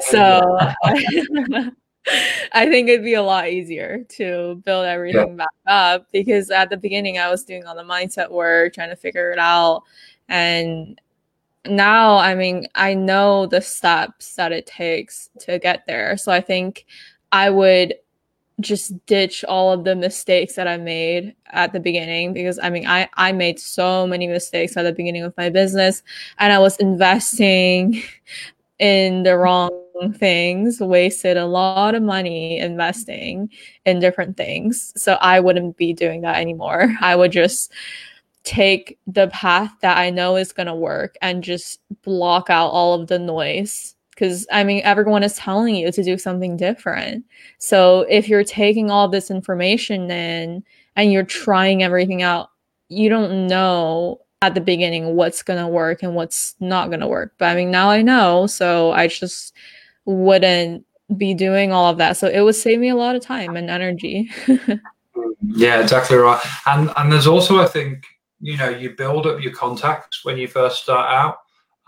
[0.00, 0.58] so
[2.52, 5.34] I think it'd be a lot easier to build everything yeah.
[5.34, 8.96] back up because at the beginning I was doing all the mindset work, trying to
[8.96, 9.82] figure it out.
[10.28, 11.00] And
[11.64, 16.16] now, I mean, I know the steps that it takes to get there.
[16.16, 16.86] So I think
[17.30, 17.94] I would
[18.60, 22.86] just ditch all of the mistakes that I made at the beginning because I mean
[22.86, 26.02] I I made so many mistakes at the beginning of my business
[26.38, 28.02] and I was investing
[28.78, 29.81] in the wrong
[30.18, 33.50] things, wasted a lot of money investing
[33.84, 34.92] in different things.
[34.96, 36.94] So I wouldn't be doing that anymore.
[37.00, 37.72] I would just
[38.44, 42.94] take the path that I know is going to work and just block out all
[43.00, 43.94] of the noise.
[44.10, 47.24] Because I mean, everyone is telling you to do something different.
[47.58, 50.62] So if you're taking all this information in
[50.96, 52.50] and you're trying everything out,
[52.88, 57.06] you don't know at the beginning what's going to work and what's not going to
[57.06, 57.32] work.
[57.38, 58.46] But I mean, now I know.
[58.48, 59.54] So I just
[60.04, 60.84] wouldn't
[61.16, 62.16] be doing all of that.
[62.16, 64.30] So it would save me a lot of time and energy.
[65.42, 66.40] yeah, exactly right.
[66.66, 68.06] And and there's also I think
[68.40, 71.38] you know you build up your contacts when you first start out,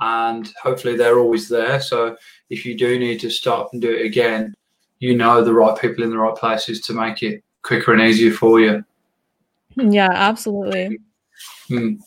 [0.00, 1.80] and hopefully they're always there.
[1.80, 2.16] So
[2.50, 4.54] if you do need to stop and do it again,
[4.98, 8.32] you know the right people in the right places to make it quicker and easier
[8.32, 8.84] for you.
[9.76, 10.98] Yeah, absolutely.
[11.70, 11.98] Mm.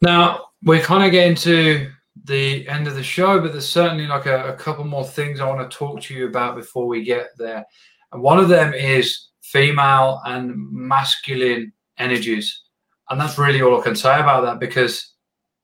[0.00, 1.90] Now we're kind of getting to
[2.24, 5.48] the end of the show, but there's certainly like a, a couple more things I
[5.48, 7.64] want to talk to you about before we get there.
[8.12, 12.62] And one of them is female and masculine energies.
[13.10, 15.12] And that's really all I can say about that because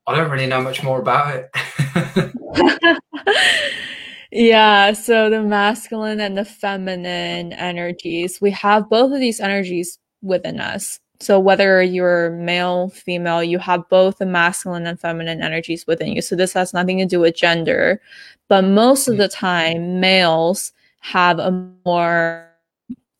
[0.05, 2.97] I don't really know much more about it.
[4.31, 10.59] yeah, so the masculine and the feminine energies, we have both of these energies within
[10.59, 10.99] us.
[11.21, 16.21] So whether you're male, female, you have both the masculine and feminine energies within you.
[16.21, 18.01] So this has nothing to do with gender,
[18.47, 19.19] but most of mm.
[19.19, 21.51] the time males have a
[21.85, 22.47] more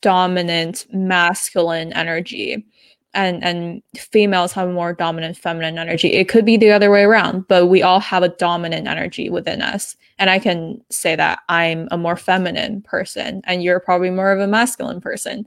[0.01, 2.65] dominant masculine energy
[3.13, 6.13] and and females have more dominant feminine energy.
[6.13, 9.62] It could be the other way around but we all have a dominant energy within
[9.62, 9.95] us.
[10.19, 14.39] And i can say that i'm a more feminine person and you're probably more of
[14.39, 15.45] a masculine person.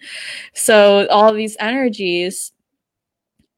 [0.55, 2.53] So all these energies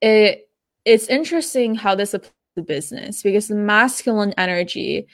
[0.01, 0.49] it
[0.85, 5.05] it's interesting how this applies to business because the masculine energy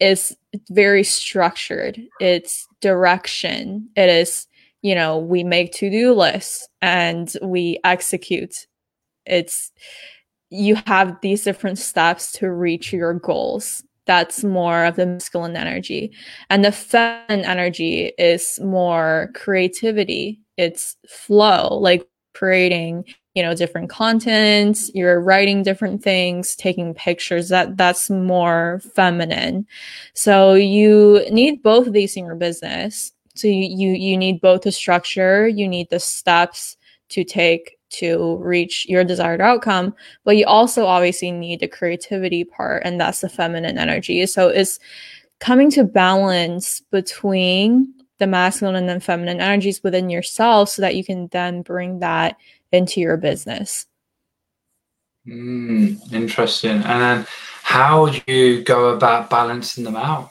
[0.00, 0.36] is
[0.70, 2.00] very structured.
[2.20, 3.88] It's direction.
[3.96, 4.46] It is
[4.86, 8.68] you know, we make to-do lists and we execute.
[9.26, 9.72] It's
[10.50, 13.82] you have these different steps to reach your goals.
[14.04, 16.12] That's more of the masculine energy.
[16.50, 20.40] And the feminine energy is more creativity.
[20.56, 27.48] It's flow, like creating, you know, different content, you're writing different things, taking pictures.
[27.48, 29.66] That that's more feminine.
[30.14, 34.62] So you need both of these in your business so you, you you need both
[34.62, 36.76] the structure, you need the steps
[37.10, 39.94] to take to reach your desired outcome,
[40.24, 44.26] but you also obviously need the creativity part, and that's the feminine energy.
[44.26, 44.78] So it's
[45.38, 51.04] coming to balance between the masculine and the feminine energies within yourself so that you
[51.04, 52.36] can then bring that
[52.72, 53.86] into your business.
[55.26, 56.82] Mm, interesting.
[56.82, 57.26] And then
[57.62, 60.30] how would you go about balancing them out?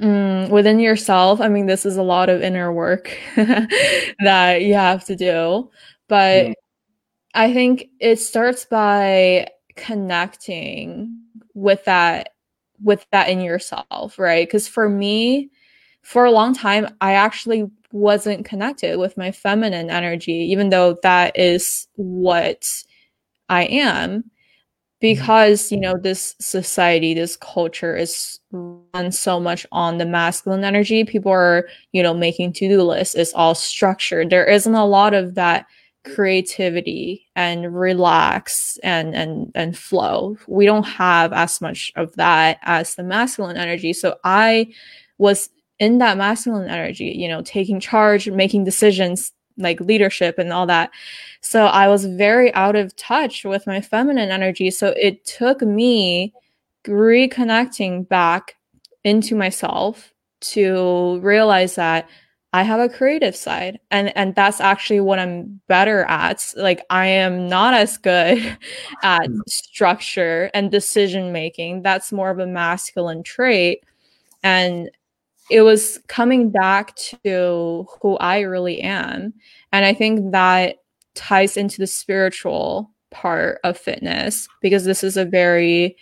[0.00, 5.04] Mm, within yourself, I mean, this is a lot of inner work that you have
[5.06, 5.70] to do.
[6.08, 6.54] But mm.
[7.34, 11.20] I think it starts by connecting
[11.54, 12.30] with that
[12.80, 14.46] with that in yourself, right?
[14.46, 15.50] Because for me,
[16.02, 21.36] for a long time, I actually wasn't connected with my feminine energy, even though that
[21.36, 22.64] is what
[23.48, 24.30] I am.
[25.00, 25.14] Mm-hmm.
[25.14, 31.04] because you know this society this culture is run so much on the masculine energy
[31.04, 34.30] people are you know making to-do lists it's all structured.
[34.30, 35.66] There isn't a lot of that
[36.04, 40.36] creativity and relax and and and flow.
[40.48, 43.92] We don't have as much of that as the masculine energy.
[43.92, 44.66] So i
[45.18, 50.66] was in that masculine energy you know taking charge making decisions like leadership and all
[50.66, 50.90] that.
[51.40, 54.70] So I was very out of touch with my feminine energy.
[54.70, 56.32] So it took me
[56.86, 58.56] reconnecting back
[59.04, 62.08] into myself to realize that
[62.52, 66.54] I have a creative side and and that's actually what I'm better at.
[66.56, 68.38] Like I am not as good
[69.02, 69.40] at mm.
[69.46, 71.82] structure and decision making.
[71.82, 73.84] That's more of a masculine trait
[74.42, 74.90] and
[75.50, 79.32] it was coming back to who I really am.
[79.72, 80.76] And I think that
[81.14, 85.96] ties into the spiritual part of fitness because this is a very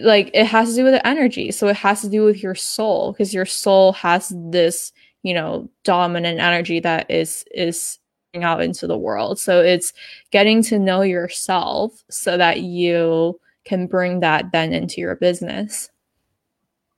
[0.00, 1.52] like it has to do with the energy.
[1.52, 5.70] So it has to do with your soul because your soul has this, you know,
[5.84, 7.98] dominant energy that is is
[8.42, 9.38] out into the world.
[9.38, 9.92] So it's
[10.32, 15.90] getting to know yourself so that you can bring that then into your business.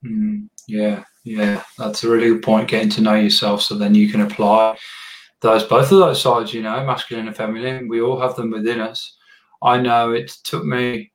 [0.05, 2.69] Mm, yeah, yeah, that's a really good point.
[2.69, 4.77] Getting to know yourself, so then you can apply
[5.41, 6.53] those both of those sides.
[6.53, 7.89] You know, masculine and feminine.
[7.89, 9.17] We all have them within us.
[9.62, 11.12] I know it took me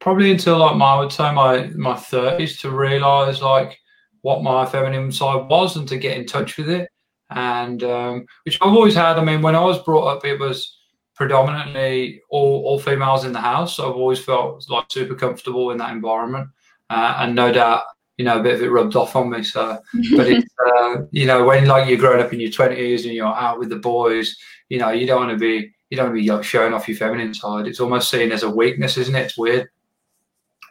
[0.00, 3.78] probably until like my I would say my my thirties to realize like
[4.22, 6.88] what my feminine side was and to get in touch with it.
[7.30, 9.18] And um, which I've always had.
[9.18, 10.78] I mean, when I was brought up, it was
[11.14, 13.76] predominantly all, all females in the house.
[13.76, 16.48] So I've always felt like super comfortable in that environment.
[16.90, 17.84] Uh, and no doubt
[18.18, 19.42] you know, a bit of it rubbed off on me.
[19.42, 19.78] So,
[20.16, 23.26] but it's, uh, you know, when like you're growing up in your 20s and you're
[23.26, 24.36] out with the boys,
[24.68, 26.88] you know, you don't want to be, you don't want to be like, showing off
[26.88, 27.66] your feminine side.
[27.66, 29.22] It's almost seen as a weakness, isn't it?
[29.22, 29.68] It's weird.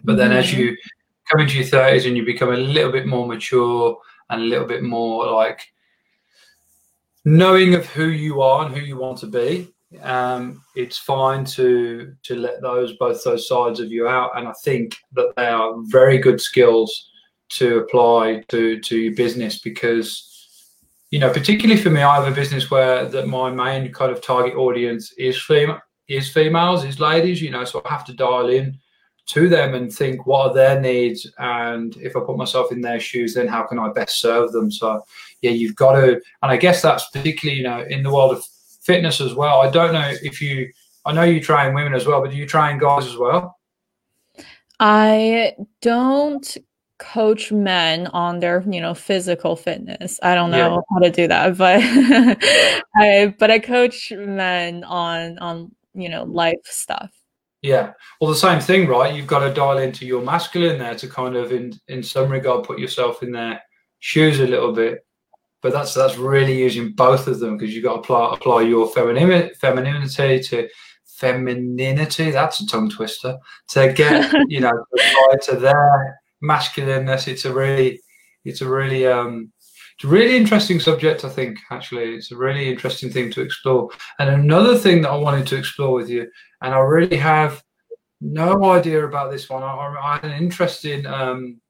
[0.04, 0.40] But then mm-hmm.
[0.40, 0.76] as you
[1.30, 3.98] come into your thirties and you become a little bit more mature
[4.30, 5.62] and a little bit more like
[7.26, 9.72] knowing of who you are and who you want to be
[10.02, 14.54] um, it's fine to to let those both those sides of you out and i
[14.64, 17.11] think that they are very good skills
[17.52, 20.28] to apply to to your business because
[21.10, 24.22] you know particularly for me i have a business where that my main kind of
[24.22, 28.50] target audience is female is females is ladies you know so i have to dial
[28.50, 28.78] in
[29.26, 33.00] to them and think what are their needs and if i put myself in their
[33.00, 34.72] shoes then how can i best serve them?
[34.72, 35.04] So
[35.42, 38.44] yeah you've got to and i guess that's particularly you know in the world of
[38.82, 39.62] fitness as well.
[39.62, 40.72] I don't know if you
[41.06, 43.58] i know you train women as well but do you train guys as well?
[44.80, 46.58] I don't
[47.02, 50.82] coach men on their you know physical fitness i don't know yeah.
[50.92, 51.82] how to do that but
[52.96, 57.12] i but i coach men on on you know life stuff
[57.62, 57.94] yeah.
[58.20, 59.14] Well, the same thing, right?
[59.14, 62.66] You've got to dial into your masculine there to kind of, in in some regard,
[62.66, 63.62] put yourself in their
[64.00, 65.06] shoes a little bit.
[65.62, 68.90] But that's that's really using both of them because you've got to apply apply your
[68.90, 70.70] femininity, femininity to
[71.06, 72.32] femininity.
[72.32, 73.38] That's a tongue twister.
[73.70, 77.28] To get you know to, to their masculineness.
[77.28, 78.02] It's a really
[78.46, 79.52] it's a really um
[79.96, 82.16] it's a really interesting subject, I think, actually.
[82.16, 83.90] It's a really interesting thing to explore.
[84.18, 86.28] And another thing that I wanted to explore with you,
[86.62, 87.62] and I really have
[88.20, 89.64] no idea about this one.
[89.64, 91.62] I, I had an interesting um,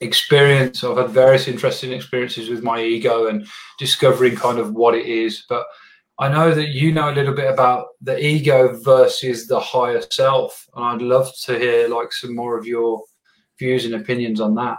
[0.00, 0.82] experience.
[0.84, 3.46] I've had various interesting experiences with my ego and
[3.78, 5.44] discovering kind of what it is.
[5.48, 5.64] But
[6.18, 10.66] I know that you know a little bit about the ego versus the higher self.
[10.74, 13.02] And I'd love to hear like some more of your
[13.58, 14.78] views and opinions on that.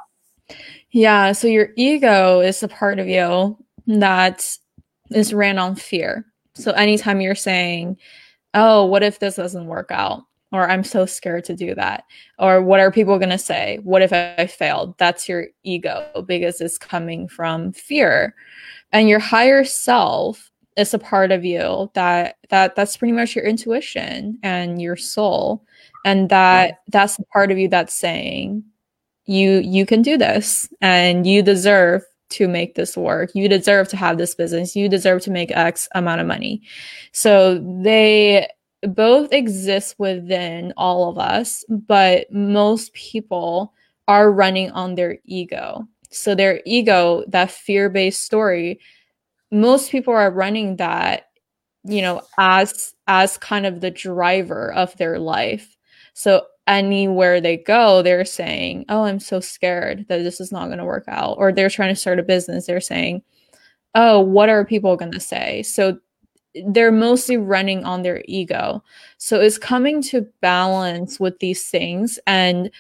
[0.92, 1.32] Yeah.
[1.34, 3.58] So your ego is the part of you
[3.88, 4.58] that
[5.12, 6.26] is ran on fear.
[6.56, 7.98] So anytime you're saying,
[8.54, 10.24] oh, what if this doesn't work out?
[10.52, 12.06] Or I'm so scared to do that.
[12.40, 13.80] Or what are people going to say?
[13.84, 14.98] What if I failed?
[14.98, 18.34] That's your ego because it's coming from fear.
[18.92, 23.44] And your higher self is a part of you that that that's pretty much your
[23.44, 25.64] intuition and your soul
[26.06, 28.64] and that that's the part of you that's saying
[29.30, 33.30] you you can do this and you deserve to make this work.
[33.36, 34.76] You deserve to have this business.
[34.76, 36.64] You deserve to make X amount of money.
[37.12, 38.48] So they
[38.84, 43.74] both exist within all of us, but most people
[44.08, 45.88] are running on their ego.
[46.10, 48.80] So their ego, that fear-based story,
[49.52, 51.28] most people are running that,
[51.84, 55.78] you know, as as kind of the driver of their life.
[56.14, 60.78] So anywhere they go, they're saying, Oh, I'm so scared that this is not going
[60.78, 61.36] to work out.
[61.38, 62.68] Or they're trying to start a business.
[62.68, 63.24] They're saying,
[63.96, 65.64] Oh, what are people going to say?
[65.64, 66.00] So
[66.68, 68.84] they're mostly running on their ego.
[69.18, 72.72] So it's coming to balance with these things and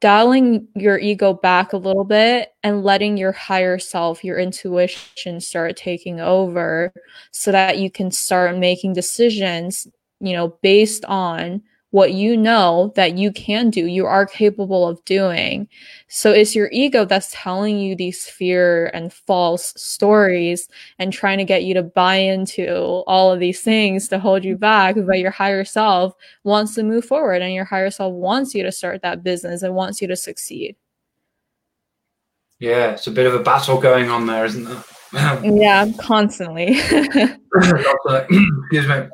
[0.00, 5.76] dialing your ego back a little bit and letting your higher self, your intuition start
[5.76, 6.92] taking over
[7.30, 9.86] so that you can start making decisions,
[10.20, 11.62] you know, based on
[11.96, 15.66] what you know that you can do, you are capable of doing.
[16.08, 20.68] So it's your ego that's telling you these fear and false stories
[20.98, 22.68] and trying to get you to buy into
[23.06, 24.96] all of these things to hold you back.
[25.06, 26.12] But your higher self
[26.44, 29.74] wants to move forward and your higher self wants you to start that business and
[29.74, 30.76] wants you to succeed.
[32.58, 34.84] Yeah, it's a bit of a battle going on there, isn't there?
[35.42, 36.74] yeah, constantly.
[37.54, 39.08] Excuse me.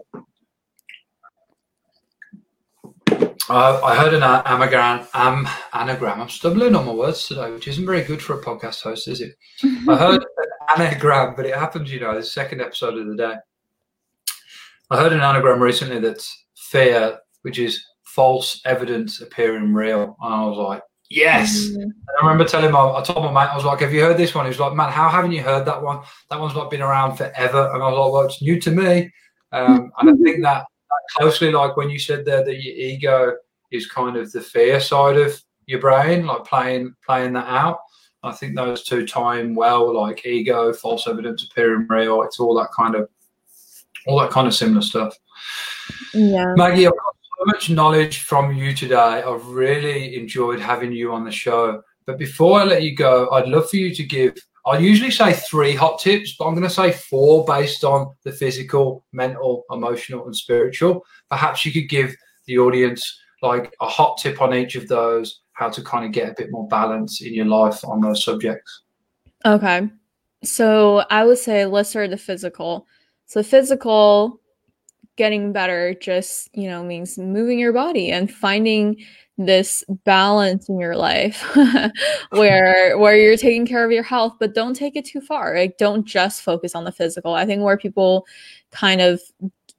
[3.52, 6.22] Uh, I heard an anagram, um, anagram.
[6.22, 9.20] I'm stumbling on my words today, which isn't very good for a podcast host, is
[9.20, 9.34] it?
[9.90, 13.34] I heard an anagram, but it happens, you know, the second episode of the day.
[14.90, 20.16] I heard an anagram recently that's fear, which is false evidence appearing real.
[20.22, 21.54] And I was like, yes.
[21.54, 21.90] Mm-hmm.
[21.90, 24.34] I remember telling my, I told my mate, I was like, have you heard this
[24.34, 24.46] one?
[24.46, 26.00] He was like, man, how haven't you heard that one?
[26.30, 27.70] That one's not been around forever.
[27.74, 29.12] And I was like, well, it's new to me.
[29.52, 30.64] Um, and I think that
[31.16, 33.36] closely like when you said there that your ego
[33.70, 37.78] is kind of the fear side of your brain, like playing playing that out.
[38.24, 42.22] I think those two time well, like ego, false evidence appearing real.
[42.22, 43.08] It's all that kind of
[44.06, 45.16] all that kind of similar stuff.
[46.14, 48.96] Yeah, Maggie, I've got so much knowledge from you today.
[48.96, 51.82] I've really enjoyed having you on the show.
[52.06, 55.32] But before I let you go, I'd love for you to give I usually say
[55.32, 60.26] three hot tips, but I'm going to say four based on the physical, mental, emotional,
[60.26, 61.04] and spiritual.
[61.28, 62.14] Perhaps you could give
[62.46, 66.30] the audience like a hot tip on each of those, how to kind of get
[66.30, 68.82] a bit more balance in your life on those subjects.
[69.44, 69.90] Okay.
[70.44, 72.86] So I would say let's start the physical.
[73.26, 74.40] So physical
[75.16, 78.96] getting better just, you know, means moving your body and finding
[79.38, 81.42] this balance in your life
[82.30, 85.78] where where you're taking care of your health but don't take it too far like
[85.78, 88.26] don't just focus on the physical i think where people
[88.70, 89.20] kind of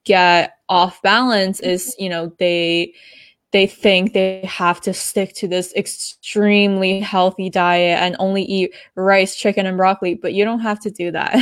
[0.06, 2.04] get off balance is mm-hmm.
[2.04, 2.94] you know they
[3.54, 9.36] they think they have to stick to this extremely healthy diet and only eat rice,
[9.36, 11.38] chicken, and broccoli, but you don't have to do that.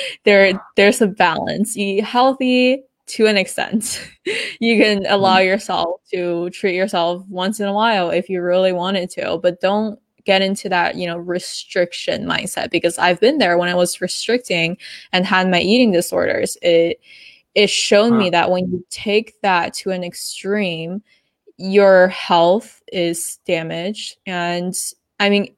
[0.24, 1.76] there, there's a balance.
[1.76, 4.10] Eat healthy to an extent.
[4.60, 5.48] you can allow mm-hmm.
[5.48, 9.98] yourself to treat yourself once in a while if you really wanted to, but don't
[10.24, 14.76] get into that, you know, restriction mindset because I've been there when I was restricting
[15.12, 16.58] and had my eating disorders.
[16.62, 17.00] It
[17.54, 18.18] it shown huh.
[18.18, 21.02] me that when you take that to an extreme,
[21.56, 24.18] your health is damaged.
[24.26, 24.76] And
[25.18, 25.55] I mean,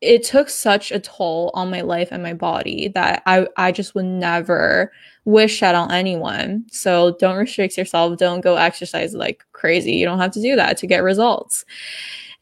[0.00, 3.94] it took such a toll on my life and my body that I, I just
[3.94, 4.92] would never
[5.24, 6.64] wish that on anyone.
[6.70, 8.16] So don't restrict yourself.
[8.16, 9.92] Don't go exercise like crazy.
[9.92, 11.64] You don't have to do that to get results.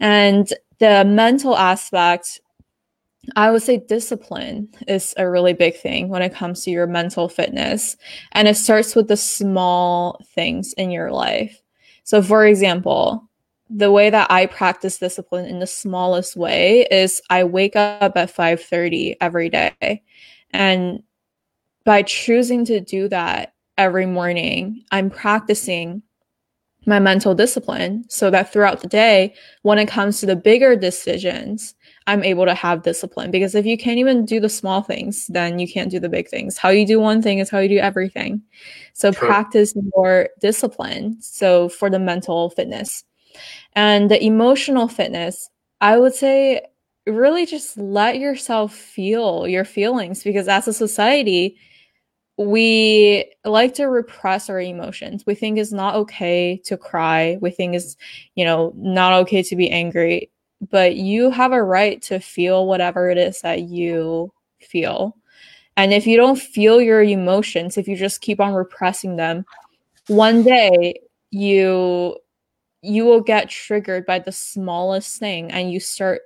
[0.01, 2.41] And the mental aspect,
[3.35, 7.29] I would say discipline is a really big thing when it comes to your mental
[7.29, 7.97] fitness.
[8.33, 11.61] And it starts with the small things in your life.
[12.05, 13.29] So, for example,
[13.69, 18.31] the way that I practice discipline in the smallest way is I wake up at
[18.31, 20.03] 5:30 every day.
[20.53, 21.03] And
[21.85, 26.03] by choosing to do that every morning, I'm practicing
[26.87, 31.75] my mental discipline so that throughout the day, when it comes to the bigger decisions,
[32.07, 33.33] I'm able to have discipline.
[33.33, 36.29] Because if you can't even do the small things, then you can't do the big
[36.29, 36.57] things.
[36.57, 38.41] How you do one thing is how you do everything.
[38.93, 39.27] So True.
[39.27, 41.21] practice more discipline.
[41.21, 43.03] So for the mental fitness
[43.75, 46.63] and the emotional fitness, I would say
[47.07, 51.57] really just let yourself feel your feelings because as a society,
[52.39, 55.25] we like to repress our emotions.
[55.27, 57.39] We think it's not okay to cry.
[57.41, 57.97] We think it's,
[58.35, 60.31] you know, not okay to be angry.
[60.71, 65.17] But you have a right to feel whatever it is that you feel.
[65.77, 69.45] And if you don't feel your emotions, if you just keep on repressing them,
[70.09, 70.95] one day
[71.31, 72.17] you
[72.83, 76.23] you will get triggered by the smallest thing and you start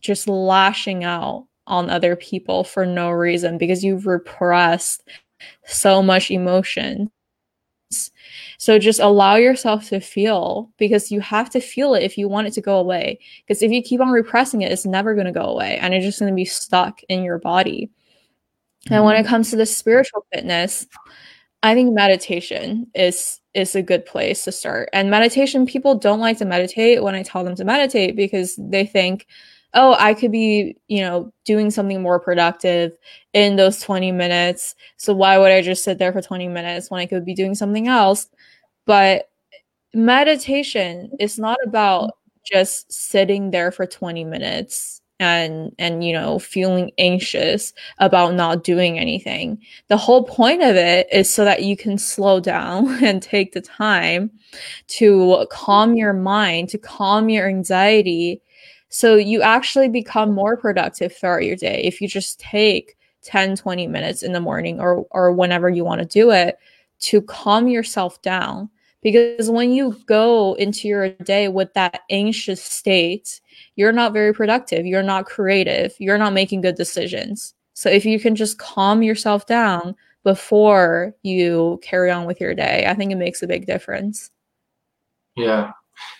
[0.00, 5.08] just lashing out on other people for no reason because you've repressed
[5.64, 7.10] so much emotion.
[8.58, 12.46] So just allow yourself to feel because you have to feel it if you want
[12.46, 13.18] it to go away.
[13.46, 16.04] Because if you keep on repressing it, it's never going to go away and it's
[16.04, 17.90] just going to be stuck in your body.
[18.90, 19.28] And when it mm-hmm.
[19.28, 20.86] comes to the spiritual fitness,
[21.62, 24.88] I think meditation is is a good place to start.
[24.92, 28.86] And meditation people don't like to meditate when I tell them to meditate because they
[28.86, 29.26] think
[29.74, 32.92] oh, I could be, you know, doing something more productive
[33.32, 34.74] in those 20 minutes.
[34.98, 37.54] So why would I just sit there for 20 minutes when I could be doing
[37.54, 38.28] something else?
[38.86, 39.30] But
[39.94, 42.12] meditation is not about
[42.46, 48.98] just sitting there for 20 minutes and and you know feeling anxious about not doing
[48.98, 49.58] anything
[49.88, 53.60] the whole point of it is so that you can slow down and take the
[53.60, 54.30] time
[54.86, 58.40] to calm your mind to calm your anxiety
[58.88, 63.86] so you actually become more productive throughout your day if you just take 10, 20
[63.86, 66.58] minutes in the morning or, or whenever you want to do it
[67.00, 68.68] to calm yourself down.
[69.02, 73.40] Because when you go into your day with that anxious state,
[73.74, 74.86] you're not very productive.
[74.86, 75.94] You're not creative.
[75.98, 77.54] You're not making good decisions.
[77.74, 82.86] So if you can just calm yourself down before you carry on with your day,
[82.86, 84.30] I think it makes a big difference.
[85.36, 85.72] Yeah.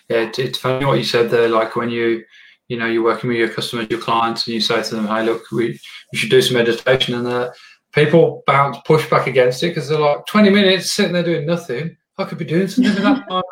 [0.09, 0.29] Yeah.
[0.37, 1.47] It's funny what you said there.
[1.47, 2.25] Like when you,
[2.67, 5.23] you know you're working with your customers, your clients, and you say to them, "Hey,
[5.23, 5.79] look, we
[6.11, 7.51] you should do some meditation," and uh,
[7.91, 11.95] people bounce push back against it because they're like, "20 minutes sitting there doing nothing.
[12.17, 13.43] I could be doing something with that time."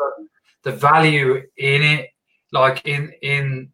[0.64, 2.10] the value in it,
[2.52, 3.72] like in in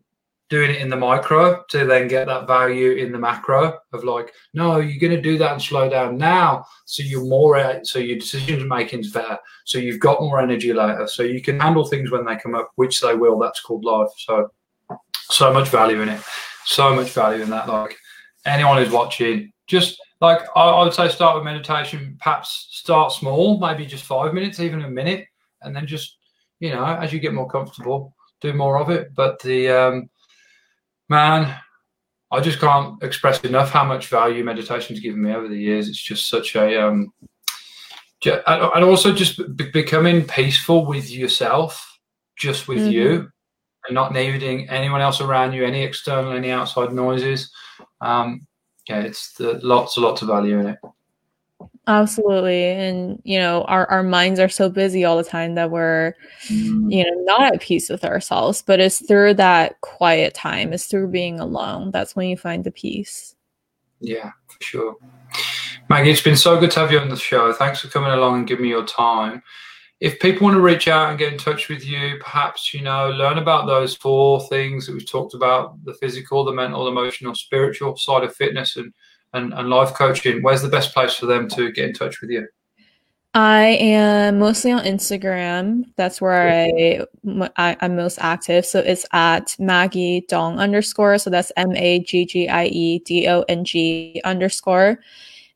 [0.49, 4.31] doing it in the micro to then get that value in the macro of like,
[4.53, 6.65] no, you're going to do that and slow down now.
[6.85, 9.37] So you're more, uh, so your decision making is better.
[9.65, 11.05] So you've got more energy later.
[11.07, 13.37] So you can handle things when they come up, which they will.
[13.37, 14.09] That's called life.
[14.17, 14.49] So
[15.29, 16.21] so much value in it.
[16.63, 17.67] So much value in that.
[17.67, 17.97] Like
[18.45, 22.17] anyone who's watching, just like I, I would say, start with meditation.
[22.19, 25.25] Perhaps start small, maybe just five minutes, even a minute,
[25.61, 26.17] and then just
[26.59, 29.13] you know, as you get more comfortable, do more of it.
[29.15, 30.09] But the um,
[31.09, 31.55] man,
[32.31, 35.87] I just can't express enough how much value meditation's given me over the years.
[35.87, 37.13] It's just such a um,
[38.25, 41.99] and also just becoming peaceful with yourself,
[42.35, 42.91] just with mm-hmm.
[42.91, 43.31] you
[43.87, 47.51] and not needing anyone else around you, any external, any outside noises.
[48.01, 48.46] Um,
[48.87, 50.79] yeah, it's the, lots and lots of value in it.
[51.87, 52.65] Absolutely.
[52.65, 56.13] And, you know, our, our minds are so busy all the time that we're,
[56.47, 56.91] mm.
[56.91, 58.61] you know, not at peace with ourselves.
[58.61, 61.91] But it's through that quiet time, it's through being alone.
[61.91, 63.35] That's when you find the peace.
[64.01, 64.95] Yeah, for sure.
[65.89, 67.53] Maggie, it's been so good to have you on the show.
[67.53, 69.41] Thanks for coming along and giving me your time.
[69.99, 73.09] If people want to reach out and get in touch with you, perhaps, you know,
[73.09, 77.97] learn about those four things that we've talked about the physical, the mental, emotional, spiritual
[77.97, 78.93] side of fitness and
[79.33, 82.29] and, and life coaching, where's the best place for them to get in touch with
[82.29, 82.47] you?
[83.33, 85.83] I am mostly on Instagram.
[85.95, 87.05] That's where I,
[87.55, 88.65] I am most active.
[88.65, 91.19] So it's at Maggie Dong underscore.
[91.19, 94.99] So that's M A G G I E D O N G underscore.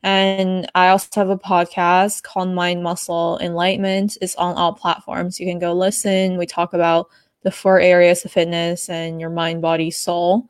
[0.03, 4.17] And I also have a podcast called Mind Muscle Enlightenment.
[4.21, 5.39] It's on all platforms.
[5.39, 6.37] You can go listen.
[6.37, 7.07] We talk about
[7.43, 10.47] the four areas of fitness and your mind, body, soul.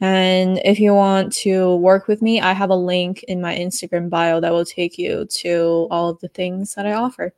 [0.00, 4.08] And if you want to work with me, I have a link in my Instagram
[4.08, 7.34] bio that will take you to all of the things that I offer.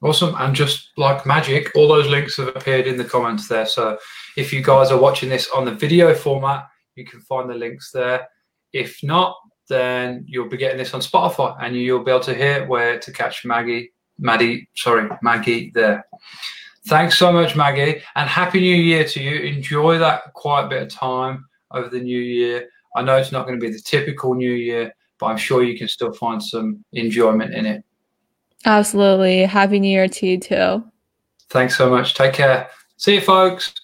[0.00, 0.34] Awesome.
[0.38, 3.66] And just like magic, all those links have appeared in the comments there.
[3.66, 3.98] So
[4.36, 7.90] if you guys are watching this on the video format, you can find the links
[7.90, 8.28] there.
[8.72, 9.36] If not,
[9.68, 13.12] then you'll be getting this on Spotify and you'll be able to hear where to
[13.12, 16.04] catch Maggie, Maddie, sorry, Maggie there.
[16.86, 19.40] Thanks so much, Maggie, and happy New Year to you.
[19.40, 22.68] Enjoy that quiet bit of time over the new year.
[22.96, 25.78] I know it's not going to be the typical new year, but I'm sure you
[25.78, 27.84] can still find some enjoyment in it.
[28.64, 29.42] Absolutely.
[29.42, 30.84] Happy New Year to you too.
[31.50, 32.14] Thanks so much.
[32.14, 32.68] Take care.
[32.96, 33.74] See you, folks.